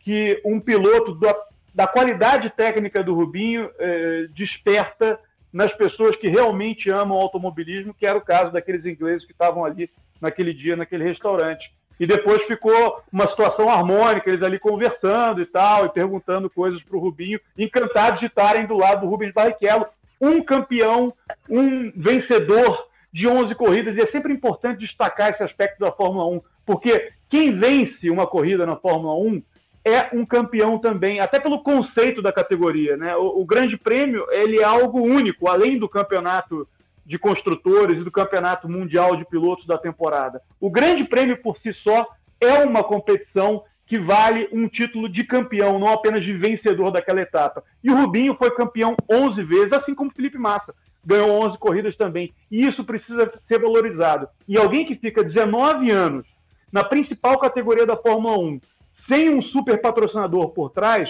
[0.00, 1.34] que um piloto da,
[1.74, 5.18] da qualidade técnica do Rubinho é, desperta
[5.50, 9.64] nas pessoas que realmente amam o automobilismo, que era o caso daqueles ingleses que estavam
[9.64, 9.88] ali
[10.20, 11.72] naquele dia, naquele restaurante.
[11.98, 16.96] E depois ficou uma situação harmônica, eles ali conversando e tal, e perguntando coisas para
[16.96, 19.86] o Rubinho, encantados de estarem do lado do Rubens Barrichello,
[20.20, 21.12] um campeão,
[21.48, 26.40] um vencedor de 11 corridas, e é sempre importante destacar esse aspecto da Fórmula 1,
[26.64, 29.42] porque quem vence uma corrida na Fórmula 1
[29.84, 32.96] é um campeão também, até pelo conceito da categoria.
[32.96, 33.16] Né?
[33.16, 36.68] O, o, Grande Prêmio ele é algo único, além do campeonato
[37.08, 40.42] de construtores e do campeonato mundial de pilotos da temporada.
[40.60, 42.06] O Grande Prêmio por si só
[42.38, 47.64] é uma competição que vale um título de campeão, não apenas de vencedor daquela etapa.
[47.82, 50.74] E o Rubinho foi campeão 11 vezes, assim como o Felipe Massa.
[51.06, 52.34] Ganhou 11 corridas também.
[52.50, 54.28] E isso precisa ser valorizado.
[54.46, 56.26] E alguém que fica 19 anos
[56.70, 58.60] na principal categoria da Fórmula 1
[59.08, 61.08] sem um super patrocinador por trás,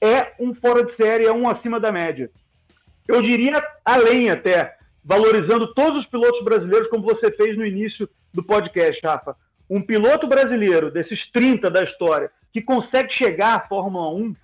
[0.00, 2.30] é um fora de série, é um acima da média.
[3.08, 4.76] Eu diria além até,
[5.10, 9.34] valorizando todos os pilotos brasileiros, como você fez no início do podcast, Rafa.
[9.68, 14.36] Um piloto brasileiro, desses 30 da história, que consegue chegar à Fórmula 1,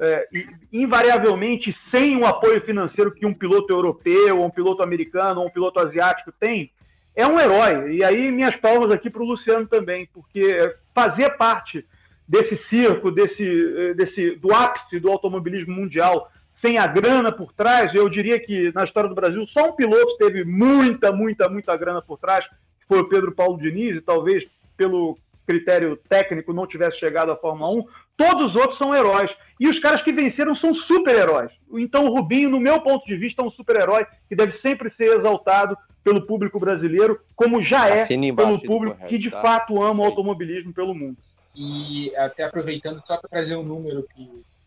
[0.00, 0.26] é,
[0.72, 5.50] invariavelmente sem o apoio financeiro que um piloto europeu, ou um piloto americano, ou um
[5.50, 6.70] piloto asiático tem,
[7.14, 7.96] é um herói.
[7.96, 11.84] E aí minhas palmas aqui para o Luciano também, porque fazer parte
[12.26, 18.08] desse circo, desse, desse, do ápice do automobilismo mundial, sem a grana por trás, eu
[18.08, 22.18] diria que na história do Brasil só um piloto teve muita, muita, muita grana por
[22.18, 24.44] trás, que foi o Pedro Paulo Diniz, e talvez
[24.76, 27.84] pelo critério técnico não tivesse chegado à Fórmula 1,
[28.16, 29.30] todos os outros são heróis.
[29.60, 31.50] E os caras que venceram são super-heróis.
[31.74, 35.16] Então o Rubinho, no meu ponto de vista, é um super-herói que deve sempre ser
[35.16, 39.40] exaltado pelo público brasileiro, como já é pelo público correto, que de tá?
[39.40, 41.16] fato ama o automobilismo pelo mundo.
[41.54, 44.06] E até aproveitando só para trazer um número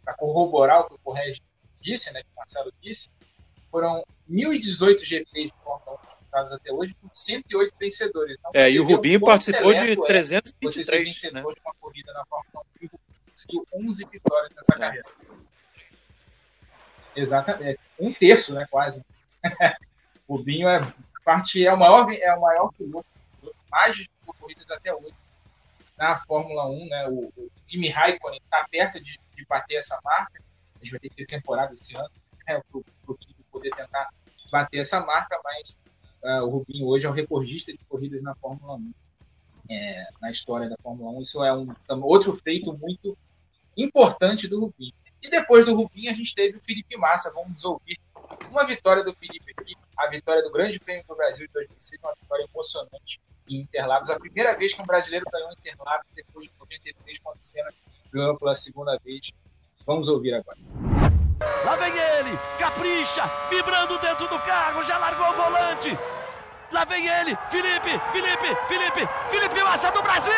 [0.03, 1.33] para corroborar o que o Correia
[1.81, 3.09] disse, né, que o Marcelo disse,
[3.71, 8.37] foram 1.018 GPs de Fórmula 1 disputados até hoje, com 108 vencedores.
[8.39, 10.31] Então, é, e o Rubinho participou de 323.
[10.31, 11.53] É, você ser vencedor né?
[11.53, 12.89] de uma corrida na Fórmula 1 e
[13.31, 14.79] conseguiu 11 vitórias nessa é.
[14.79, 15.09] carreira.
[17.15, 17.79] Exatamente.
[17.99, 19.03] Um terço, né, quase.
[20.27, 20.81] o Rubinho é
[21.23, 23.05] parte é o maior é o maior piloto,
[23.69, 25.13] mais de corridas até hoje
[25.99, 27.07] na Fórmula 1, né?
[27.09, 30.41] O, o Kimi Raikkonen está perto de, de, bater essa marca.
[30.79, 32.09] A gente vai ter que ter temporada esse ano
[32.47, 34.09] né, para o Kimi poder tentar
[34.51, 35.77] bater essa marca, mas
[36.23, 38.93] uh, o Rubinho hoje é o recordista de corridas na Fórmula 1,
[39.69, 41.21] é, na história da Fórmula 1.
[41.21, 43.17] Isso é um outro feito muito
[43.77, 44.93] importante do Rubinho.
[45.21, 47.31] E depois do Rubinho, a gente teve o Felipe Massa.
[47.33, 47.99] Vamos ouvir
[48.49, 52.13] uma vitória do Felipe aqui, a vitória do Grande Prêmio do Brasil de 2006, uma
[52.15, 54.09] vitória emocionante em Interlagos.
[54.09, 57.69] A primeira vez que um brasileiro ganhou Interlagos depois de 93, quando o Senna
[58.11, 59.31] ganhou pela segunda vez.
[59.85, 60.57] Vamos ouvir agora.
[61.65, 65.97] Lá vem ele, capricha, vibrando dentro do carro, já largou o volante.
[66.71, 70.31] Lá vem ele, Felipe, Felipe, Felipe, Felipe Massa do Brasil!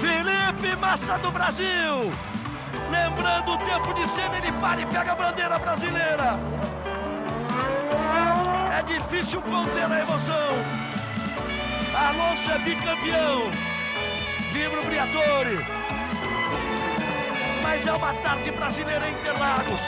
[0.00, 2.12] Felipe Massa do Brasil.
[2.90, 6.38] Lembrando o tempo de cena, ele para e pega a bandeira brasileira.
[8.86, 10.54] Difícil conter a emoção.
[11.94, 13.50] Alonso é bicampeão.
[14.52, 15.58] Vibra o Briatore.
[17.62, 19.80] Mas é uma tarde brasileira em Interlagos.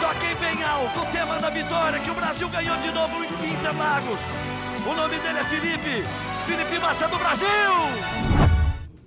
[0.00, 4.20] Toquem bem alto o tema da vitória que o Brasil ganhou de novo em Interlagos.
[4.86, 6.02] O nome dele é Felipe.
[6.44, 7.48] Felipe Massa do Brasil!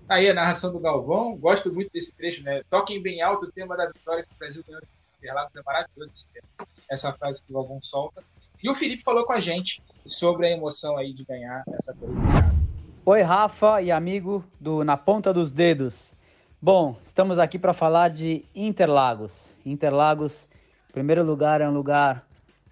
[0.07, 2.63] Aí a narração do Galvão, gosto muito desse trecho, né?
[2.69, 4.87] Toquem bem alto o tema da vitória que o Brasil ganhou de
[5.19, 6.67] Interlagos, é maravilhoso esse tema.
[6.89, 8.23] essa frase que o Galvão solta.
[8.65, 12.51] E o Felipe falou com a gente sobre a emoção aí de ganhar essa corrida.
[13.05, 16.15] Oi, Rafa e amigo do Na Ponta dos Dedos.
[16.59, 19.55] Bom, estamos aqui para falar de Interlagos.
[19.63, 20.47] Interlagos,
[20.89, 22.27] em primeiro lugar, é um lugar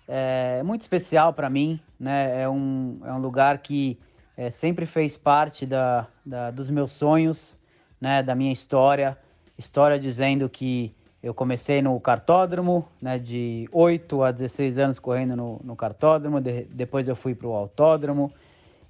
[0.08, 2.42] é, muito especial para mim, né?
[2.42, 4.00] É um, é um lugar que
[4.36, 7.56] é, sempre fez parte da, da, dos meus sonhos,
[8.02, 9.16] né, da minha história.
[9.60, 10.92] História dizendo que
[11.24, 16.66] eu comecei no cartódromo, né, de 8 a 16 anos correndo no, no cartódromo, de,
[16.66, 18.32] depois eu fui para o autódromo,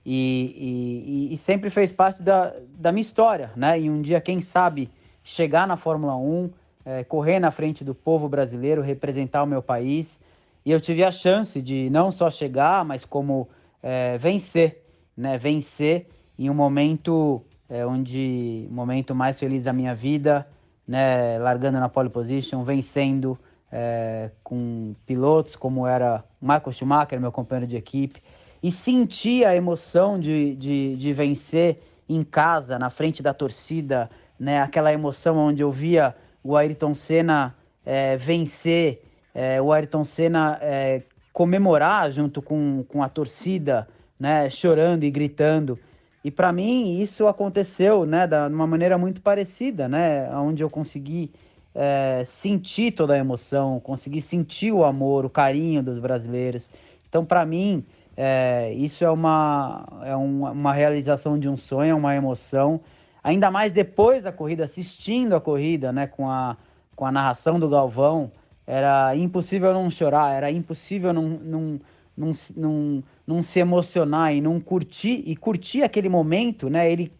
[0.06, 3.80] e, e, e, sempre fez parte da, da minha história, né?
[3.80, 4.90] E um dia, quem sabe,
[5.24, 6.50] chegar na Fórmula 1,
[6.84, 10.20] é, correr na frente do povo brasileiro, representar o meu país.
[10.66, 13.48] E eu tive a chance de não só chegar, mas como
[13.82, 14.84] é, vencer
[15.16, 20.48] né, vencer em um momento é, onde momento mais feliz da minha vida,
[20.88, 23.38] né, largando na pole position, vencendo
[23.72, 28.22] é, com pilotos como era Michael Schumacher, meu companheiro de equipe,
[28.62, 34.62] e sentir a emoção de, de, de vencer em casa, na frente da torcida, né,
[34.62, 39.02] aquela emoção onde eu via o Ayrton Senna é, vencer,
[39.34, 43.88] é, o Ayrton Senna é, comemorar junto com, com a torcida,
[44.20, 45.80] né, chorando e gritando.
[46.24, 51.32] E para mim isso aconteceu, né, de uma maneira muito parecida, né, onde eu consegui
[51.76, 56.72] é, sentir toda a emoção, consegui sentir o amor, o carinho dos brasileiros.
[57.10, 57.84] Então, para mim,
[58.16, 62.80] é, isso é uma, é uma, uma realização de um sonho, é uma emoção.
[63.24, 66.56] Ainda mais depois da corrida, assistindo a corrida, né, com a,
[66.96, 68.32] com a narração do Galvão,
[68.66, 71.80] era impossível não chorar, era impossível não, não,
[72.16, 76.92] não, não, não se emocionar e não curtir e curtir aquele momento, né?
[76.92, 77.12] Ele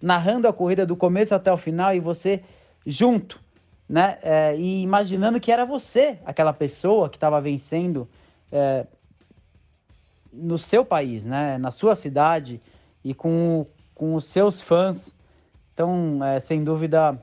[0.00, 2.42] narrando a corrida do começo até o final e você
[2.84, 3.40] junto,
[3.88, 4.18] né?
[4.22, 8.08] É, e imaginando que era você, aquela pessoa que estava vencendo
[8.50, 8.86] é,
[10.32, 11.56] no seu país, né?
[11.58, 12.60] Na sua cidade
[13.04, 15.14] e com, com os seus fãs.
[15.72, 17.20] Então, é, sem dúvida,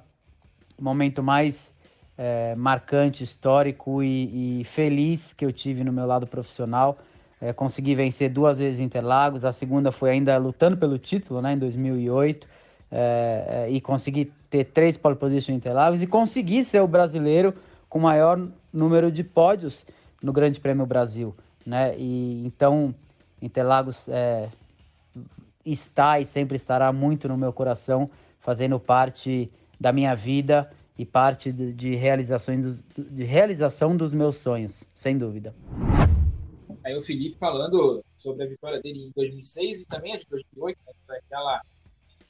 [0.77, 1.73] o momento mais
[2.17, 6.97] é, marcante, histórico e, e feliz que eu tive no meu lado profissional
[7.39, 11.57] é, consegui vencer duas vezes Interlagos, a segunda foi ainda lutando pelo título, né, em
[11.57, 12.47] 2008,
[12.89, 17.53] é, é, e consegui ter três pole position em Interlagos e consegui ser o brasileiro
[17.89, 19.85] com maior número de pódios
[20.21, 21.35] no Grande Prêmio Brasil,
[21.65, 21.95] né?
[21.97, 22.93] E então
[23.41, 24.49] Interlagos é,
[25.65, 28.09] está e sempre estará muito no meu coração,
[28.39, 34.85] fazendo parte da minha vida e parte de, de realizações de realização dos meus sonhos,
[34.95, 35.53] sem dúvida.
[36.87, 40.79] Aí o Felipe falando sobre a vitória dele em 2006 e também a de 2008,
[41.09, 41.61] né, aquela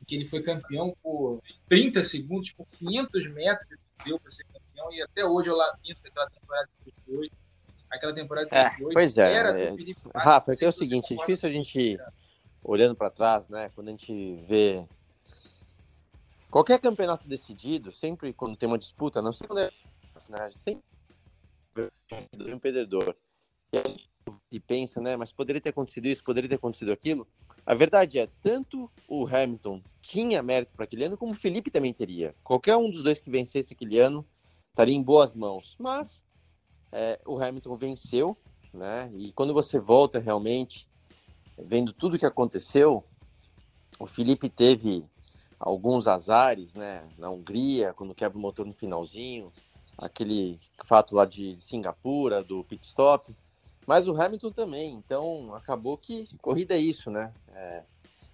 [0.07, 3.67] que ele foi campeão por 30 segundos, por 500 metros,
[4.03, 7.37] deu para ser campeão, e até hoje eu lamento aquela temporada de 2008.
[7.87, 9.69] Aquela temporada de 2008 é, pois é, era é.
[9.69, 11.97] do Felipe Rafa, é é o seguinte, é difícil a gente,
[12.63, 14.83] olhando para trás, né, quando a gente vê
[16.49, 19.71] qualquer campeonato decidido, sempre quando tem uma disputa, não sei quando é,
[20.29, 20.81] né, sempre
[22.39, 23.15] um perdedor.
[23.71, 24.16] E a gente
[24.51, 25.15] e pensa, né?
[25.15, 27.27] Mas poderia ter acontecido isso, poderia ter acontecido aquilo.
[27.65, 31.93] A verdade é, tanto o Hamilton tinha mérito para aquele ano, como o Felipe também
[31.93, 32.33] teria.
[32.43, 34.25] Qualquer um dos dois que vencesse aquele ano
[34.69, 35.75] estaria em boas mãos.
[35.79, 36.23] Mas
[36.91, 38.37] é, o Hamilton venceu,
[38.73, 39.11] né?
[39.13, 40.87] E quando você volta realmente,
[41.57, 43.03] vendo tudo que aconteceu,
[43.99, 45.03] o Felipe teve
[45.59, 47.07] alguns azares, né?
[47.17, 49.51] Na Hungria, quando quebra o motor no finalzinho,
[49.97, 53.35] aquele fato lá de Singapura, do pit stop.
[53.87, 57.33] Mas o Hamilton também, então acabou que corrida é isso, né?
[57.53, 57.83] É,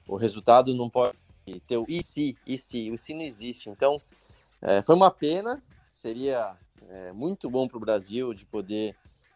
[0.08, 1.16] o resultado não pode
[1.68, 3.70] ter o e se, e se, o se não existe.
[3.70, 4.02] Então
[4.60, 5.62] é, foi uma pena,
[5.94, 6.58] seria
[6.90, 8.96] é, muito bom para o Brasil de poder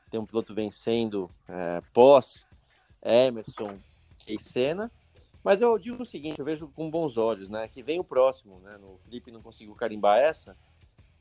[0.10, 2.48] ter um piloto vencendo é, pós
[3.04, 3.78] Emerson
[4.28, 4.92] e Senna.
[5.44, 7.68] Mas eu digo o seguinte, eu vejo com bons olhos, né?
[7.68, 8.76] Que vem o próximo, né?
[8.82, 10.58] O Felipe não conseguiu carimbar essa,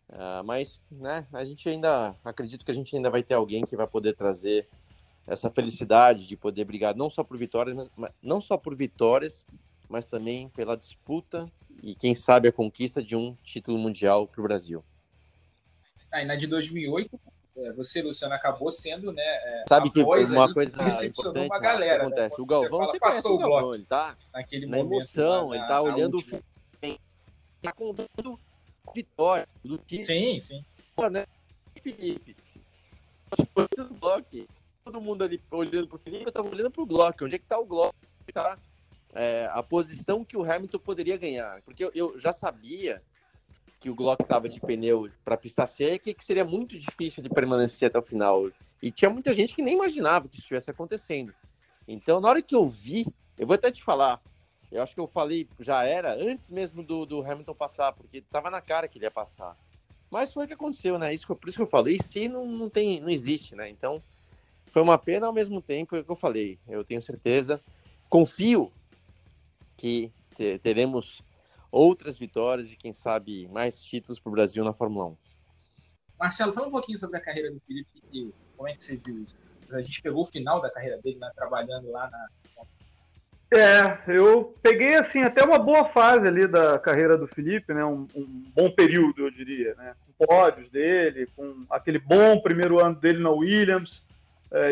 [0.09, 1.27] uh, mas, né?
[1.33, 4.67] A gente ainda acredito que a gente ainda vai ter alguém que vai poder trazer
[5.27, 9.47] essa felicidade de poder brigar não só por vitórias, mas, não só por vitórias,
[9.89, 11.51] mas também pela disputa
[11.83, 14.85] e quem sabe a conquista de um título mundial para o Brasil.
[16.11, 17.21] Ah, na de 2008,
[17.57, 19.23] é, você, Luciano, acabou sendo, né?
[19.23, 22.37] É, sabe que uma coisa importante uma galera, que acontece.
[22.37, 22.43] Né?
[22.43, 25.67] O Galvão, você, fala, passou o Galvão, ele tá naquele na momento, emoção, na, ele
[25.67, 26.41] tá olhando última.
[26.81, 26.99] fim,
[27.63, 28.41] tá contando
[28.95, 30.65] vitória do que sim, sim.
[31.11, 31.27] Né?
[31.83, 32.37] Felipe,
[33.39, 34.47] o bloco
[34.87, 37.25] todo mundo ali olhando pro Felipe, eu tava olhando pro Glock.
[37.25, 37.93] Onde é que tá o Glock?
[38.33, 38.57] Tá?
[39.13, 41.61] É, a posição que o Hamilton poderia ganhar.
[41.63, 43.03] Porque eu, eu já sabia
[43.81, 47.29] que o Glock tava de pneu para pista seca e que seria muito difícil de
[47.29, 48.49] permanecer até o final.
[48.81, 51.35] E tinha muita gente que nem imaginava que isso estivesse acontecendo.
[51.89, 53.07] Então, na hora que eu vi,
[53.37, 54.21] eu vou até te falar,
[54.71, 58.51] eu acho que eu falei, já era, antes mesmo do, do Hamilton passar, porque tava
[58.51, 59.57] na cara que ele ia passar.
[60.11, 61.13] Mas foi o que aconteceu, né?
[61.13, 63.69] Isso, por isso que eu falei, se não, não tem, não existe, né?
[63.69, 64.01] Então,
[64.67, 66.59] foi uma pena ao mesmo tempo, é que eu falei.
[66.69, 67.61] Eu tenho certeza,
[68.09, 68.73] confio
[69.77, 70.13] que
[70.63, 71.23] teremos
[71.71, 75.17] outras vitórias e quem sabe mais títulos para o Brasil na Fórmula 1.
[76.19, 79.23] Marcelo, fala um pouquinho sobre a carreira do Felipe e como é que você viu
[79.23, 79.37] isso.
[79.71, 82.29] A gente pegou o final da carreira dele, né, trabalhando lá na.
[83.53, 87.85] É, eu peguei assim até uma boa fase ali da carreira do Felipe, né?
[87.85, 89.95] Um, um bom período, eu diria, né?
[90.19, 94.03] Com pódios dele, com aquele bom primeiro ano dele na Williams,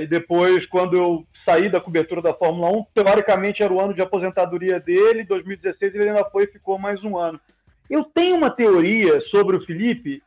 [0.01, 4.01] e depois, quando eu saí da cobertura da Fórmula 1, teoricamente era o ano de
[4.01, 7.41] aposentadoria dele, 2016 ele ainda foi e ficou mais um ano.
[7.91, 10.23] Eu tenho uma teoria sobre o Felipe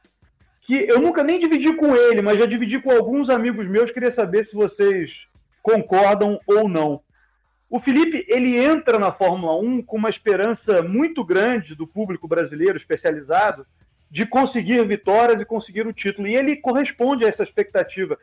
[0.61, 4.13] que eu nunca nem dividi com ele, mas já dividi com alguns amigos meus, queria
[4.13, 5.11] saber se vocês
[5.63, 7.01] concordam ou não.
[7.69, 12.77] O Felipe, ele entra na Fórmula 1 com uma esperança muito grande do público brasileiro
[12.77, 13.65] especializado
[14.11, 16.27] de conseguir vitórias e conseguir o título.
[16.27, 18.17] E ele corresponde a essa expectativa.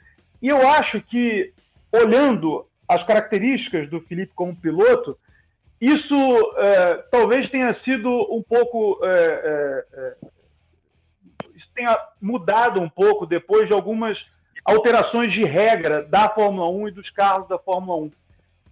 [0.45, 1.55] E eu acho que,
[1.91, 5.17] olhando as características do Felipe como piloto,
[5.81, 6.15] isso
[6.59, 9.01] é, talvez tenha sido um pouco.
[9.03, 10.15] É, é, é,
[11.57, 14.23] isso tenha mudado um pouco depois de algumas
[14.63, 18.11] alterações de regra da Fórmula 1 e dos carros da Fórmula 1.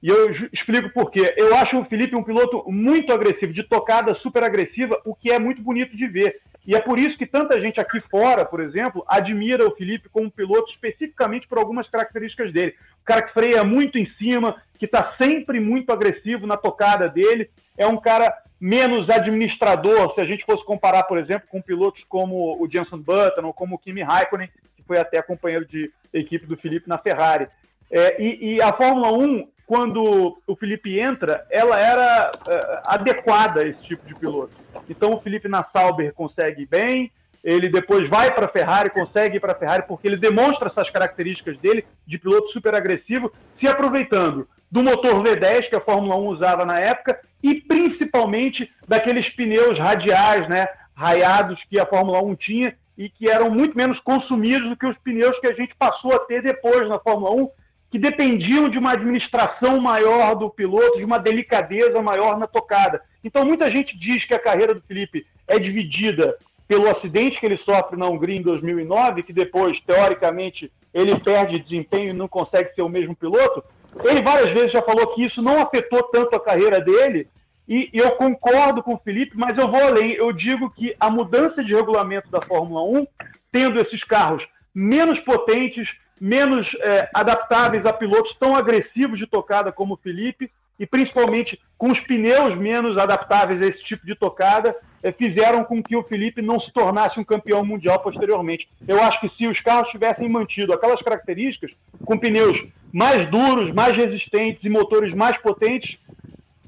[0.03, 1.33] E eu explico por quê.
[1.39, 5.39] Eu acho o Felipe um piloto muito agressivo, de tocada super agressiva, o que é
[5.39, 6.39] muito bonito de ver.
[6.67, 10.31] E é por isso que tanta gente aqui fora, por exemplo, admira o Felipe como
[10.31, 12.75] piloto especificamente por algumas características dele.
[13.03, 17.51] O cara que freia muito em cima, que está sempre muito agressivo na tocada dele.
[17.77, 22.63] É um cara menos administrador, se a gente fosse comparar, por exemplo, com pilotos como
[22.63, 26.57] o Jenson Button ou como o Kimi Raikkonen, que foi até companheiro de equipe do
[26.57, 27.49] Felipe na Ferrari.
[27.93, 33.67] É, e, e, a Fórmula 1, quando o Felipe entra, ela era é, adequada a
[33.67, 34.55] esse tipo de piloto.
[34.89, 37.13] Então o Felipe na Sauber consegue bem,
[37.45, 40.89] ele depois vai para a Ferrari, consegue ir para a Ferrari, porque ele demonstra essas
[40.89, 43.31] características dele, de piloto super agressivo,
[43.61, 49.29] se aproveitando do motor V10 que a Fórmula 1 usava na época e principalmente daqueles
[49.29, 54.71] pneus radiais, né, raiados que a Fórmula 1 tinha e que eram muito menos consumidos
[54.71, 57.51] do que os pneus que a gente passou a ter depois na Fórmula 1,
[57.93, 63.03] que dependiam de uma administração maior do piloto, de uma delicadeza maior na tocada.
[63.23, 66.35] Então muita gente diz que a carreira do Felipe é dividida
[66.67, 72.11] pelo acidente que ele sofre na Hungria em 2009, que depois, teoricamente, ele perde desempenho
[72.11, 73.63] e não consegue ser o mesmo piloto.
[74.03, 77.29] Ele várias vezes já falou que isso não afetou tanto a carreira dele,
[77.69, 80.13] e eu concordo com o Felipe, mas eu vou além.
[80.13, 83.07] Eu digo que a mudança de regulamento da Fórmula 1,
[83.53, 85.89] tendo esses carros menos potentes,
[86.21, 91.91] menos é, adaptáveis a pilotos tão agressivos de tocada como o Felipe, e principalmente com
[91.91, 96.41] os pneus menos adaptáveis a esse tipo de tocada, é, fizeram com que o Felipe
[96.41, 98.69] não se tornasse um campeão mundial posteriormente.
[98.87, 101.73] Eu acho que se os carros tivessem mantido aquelas características,
[102.05, 105.99] com pneus mais duros, mais resistentes e motores mais potentes,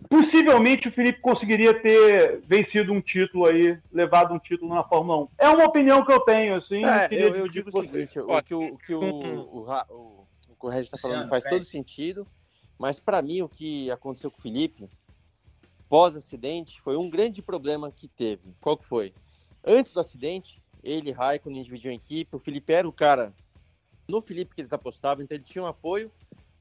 [0.08, 5.28] possivelmente o Felipe conseguiria ter vencido um título aí, levado um título na Fórmula 1.
[5.38, 6.84] É uma opinião que eu tenho, assim.
[6.84, 10.82] É, eu, eu digo o seguinte, o que o, que o, o, o, o Correio
[10.82, 12.26] está falando faz todo sentido,
[12.78, 14.88] mas para mim o que aconteceu com o Felipe
[15.88, 18.54] pós-acidente foi um grande problema que teve.
[18.60, 19.14] Qual que foi?
[19.64, 23.32] Antes do acidente, ele e Raikkonen dividiam a equipe, o Felipe era o cara
[24.08, 26.10] no Felipe que eles apostavam, então ele tinha um apoio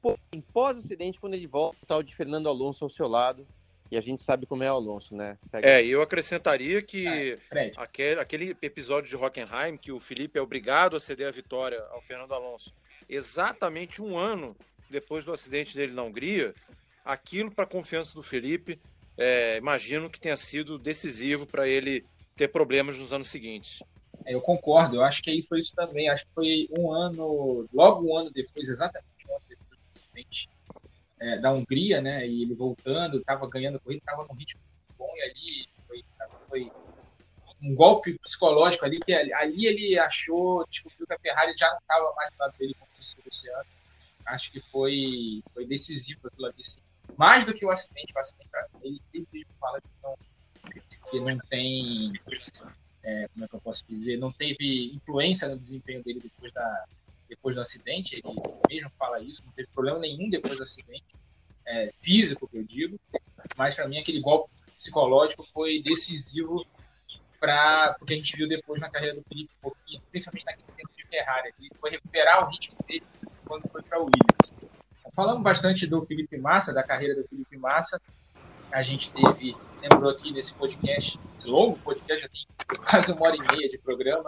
[0.04, 3.46] Porém, pós-acidente, quando ele volta, tá o de Fernando Alonso ao seu lado.
[3.90, 5.38] E a gente sabe como é o Alonso, né?
[5.50, 5.66] Pega...
[5.66, 10.94] É, eu acrescentaria que é, aquele, aquele episódio de Hockenheim, que o Felipe é obrigado
[10.94, 12.74] a ceder a vitória ao Fernando Alonso,
[13.08, 14.54] exatamente um ano
[14.90, 16.54] depois do acidente dele na Hungria,
[17.02, 18.78] aquilo para a confiança do Felipe,
[19.16, 22.04] é, imagino que tenha sido decisivo para ele
[22.36, 23.82] ter problemas nos anos seguintes.
[24.26, 26.08] É, eu concordo, eu acho que aí foi isso também.
[26.08, 29.13] Acho que foi um ano, logo um ano depois, exatamente
[29.94, 30.48] acidente
[31.20, 32.26] é, da Hungria, né?
[32.26, 34.60] E ele voltando, estava ganhando corrida, estava num ritmo
[34.98, 36.04] bom e ali foi,
[36.48, 36.72] foi,
[37.62, 42.14] um golpe psicológico ali, que ali ele achou, descobriu que a Ferrari já não estava
[42.14, 43.64] mais do lado dele como disse o Luciano.
[44.26, 46.62] Acho que foi, foi decisivo aquilo ali.
[47.16, 48.50] Mais do que o acidente, o acidente
[48.82, 50.14] ele, ele mesmo fala que não,
[51.10, 52.12] que não tem,
[53.02, 56.84] é, como é que eu posso dizer, não teve influência no desempenho dele depois da,
[57.34, 58.22] depois do acidente, ele
[58.68, 61.04] mesmo fala isso, não teve problema nenhum depois do acidente,
[61.66, 62.98] é, físico que eu digo,
[63.56, 66.64] mas para mim aquele golpe psicológico foi decisivo
[67.40, 70.72] para o que a gente viu depois na carreira do Felipe um pouquinho, principalmente naquele
[70.76, 73.06] tempo de Ferrari, ele foi recuperar o ritmo dele
[73.46, 74.72] quando foi para o Williams.
[75.14, 78.00] Falamos bastante do Felipe Massa, da carreira do Felipe Massa,
[78.72, 82.46] a gente teve, lembrou aqui nesse podcast, esse longo podcast, já tem
[82.84, 84.24] quase uma hora e meia de programa,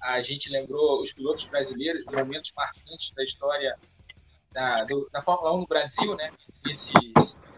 [0.00, 3.76] a gente lembrou os pilotos brasileiros, momentos marcantes da história
[4.52, 6.32] da, do, da Fórmula 1 no Brasil, né?
[6.68, 6.92] Esse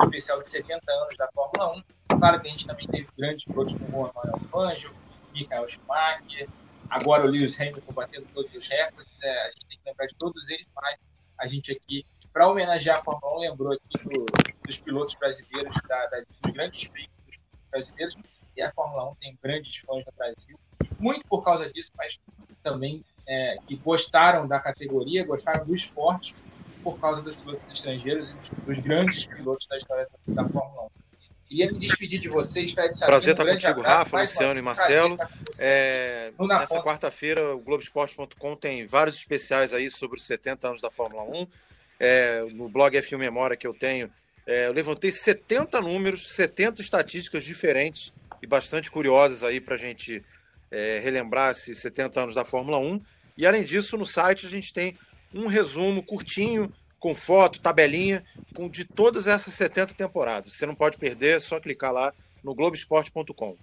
[0.03, 2.19] especial de 70 anos da Fórmula 1.
[2.19, 4.95] Claro que a gente também teve grandes pilotos como o Manuel Fangio,
[5.33, 6.49] Michael Schumacher,
[6.89, 9.13] agora o Lewis Hamilton batendo todos os recordes.
[9.23, 10.99] É, a gente tem que lembrar de todos eles, mas
[11.39, 14.27] a gente aqui, para homenagear a Fórmula 1, lembrou aqui do,
[14.67, 16.07] dos pilotos brasileiros, da,
[16.43, 17.39] dos grandes veículos
[17.71, 18.17] brasileiros.
[18.57, 20.59] E a Fórmula 1 tem grandes fãs no Brasil
[21.01, 22.21] muito por causa disso, mas
[22.63, 26.35] também é, que gostaram da categoria, gostaram do esporte
[26.83, 28.35] por causa dos pilotos estrangeiros
[28.67, 30.91] dos, grandes pilotos da história da, da Fórmula 1.
[31.49, 33.07] Queria me despedir de vocês, Fred Sabino.
[33.07, 35.19] Prazer estar um contigo, abraço, Rafa, Luciano e Marcelo.
[35.59, 41.25] É, nessa quarta-feira, o Globoesporte.com tem vários especiais aí sobre os 70 anos da Fórmula
[41.25, 41.47] 1.
[41.99, 44.11] É, no blog F1 Memória que eu tenho,
[44.47, 50.25] é, eu levantei 70 números, 70 estatísticas diferentes e bastante curiosas aí para a gente
[50.71, 53.01] é, relembrar esses 70 anos da Fórmula 1.
[53.37, 54.97] E além disso, no site a gente tem
[55.33, 58.23] um resumo curtinho, com foto, tabelinha,
[58.55, 60.53] com de todas essas 70 temporadas.
[60.53, 62.13] Você não pode perder, é só clicar lá
[62.45, 63.57] no Globoesporte.com.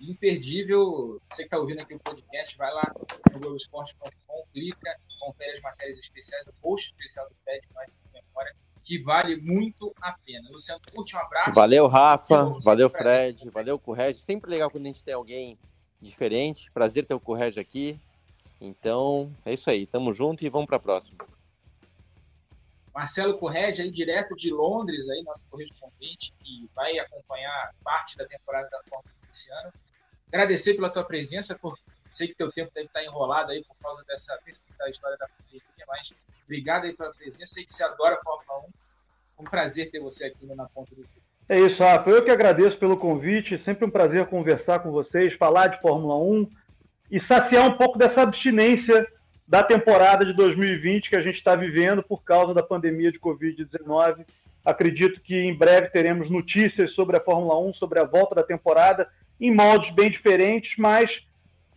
[0.00, 2.94] Imperdível, você que está ouvindo aqui o podcast, vai lá
[3.32, 8.54] no Globoesporte.com, clica, confere as matérias especiais, o post especial do Fed, mais memória
[8.86, 10.48] que vale muito a pena.
[10.48, 11.52] Luciano, curte um abraço.
[11.52, 12.44] Valeu, Rafa.
[12.62, 13.50] Valeu, Fred.
[13.50, 14.20] Valeu, Correge.
[14.20, 15.58] Sempre legal quando a gente tem alguém
[16.00, 16.70] diferente.
[16.70, 17.98] Prazer ter o Correge aqui.
[18.60, 19.86] Então, é isso aí.
[19.86, 21.18] Tamo junto e vamos para a próxima.
[22.94, 28.68] Marcelo Correge, aí direto de Londres, aí, nosso correspondente, que vai acompanhar parte da temporada
[28.70, 29.72] da Fórmula desse ano.
[30.28, 31.76] Agradecer pela tua presença, por
[32.12, 34.38] sei que teu tempo deve estar enrolado aí por causa dessa
[34.78, 36.14] da história da pandemia, mas
[36.46, 37.54] Obrigado aí pela presença.
[37.54, 38.68] Sei que você adora a Fórmula
[39.38, 39.42] 1.
[39.42, 41.22] Um prazer ter você aqui Na Ponta do Fio.
[41.48, 42.08] É isso, Rafa.
[42.08, 43.62] Eu que agradeço pelo convite.
[43.64, 46.48] Sempre um prazer conversar com vocês, falar de Fórmula 1
[47.10, 49.06] e saciar um pouco dessa abstinência
[49.46, 54.26] da temporada de 2020 que a gente está vivendo por causa da pandemia de Covid-19.
[54.64, 59.08] Acredito que em breve teremos notícias sobre a Fórmula 1, sobre a volta da temporada,
[59.40, 61.08] em moldes bem diferentes, mas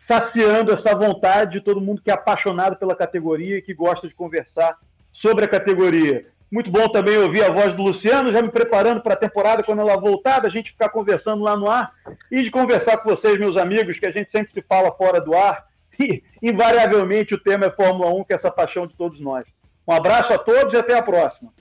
[0.10, 4.16] saciando essa vontade de todo mundo que é apaixonado pela categoria e que gosta de
[4.16, 4.76] conversar
[5.14, 6.26] sobre a categoria.
[6.52, 9.82] Muito bom também ouvir a voz do Luciano, já me preparando para a temporada quando
[9.82, 11.94] ela voltar, da gente ficar conversando lá no ar
[12.32, 15.36] e de conversar com vocês, meus amigos, que a gente sempre se fala fora do
[15.36, 15.68] ar.
[16.00, 19.46] E, invariavelmente, o tema é Fórmula 1, que é essa paixão de todos nós.
[19.88, 21.54] Um abraço a todos e até a próxima.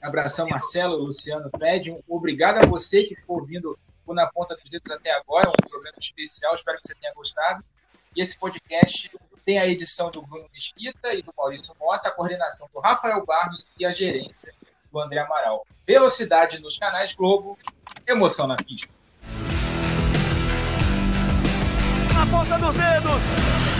[0.00, 1.96] Abração, Marcelo, Luciano, Fred.
[2.06, 3.76] Obrigado a você que ficou ouvindo
[4.06, 6.54] o Na Ponta dos Dedos até agora, um programa especial.
[6.54, 7.64] Espero que você tenha gostado.
[8.18, 9.08] Esse podcast
[9.44, 13.68] tem a edição do Bruno Mesquita e do Maurício Mota, a coordenação do Rafael Barros
[13.78, 14.52] e a gerência
[14.90, 15.64] do André Amaral.
[15.86, 17.56] Velocidade nos canais Globo,
[18.08, 18.92] emoção na pista.
[22.12, 23.77] Na ponta dos dedos!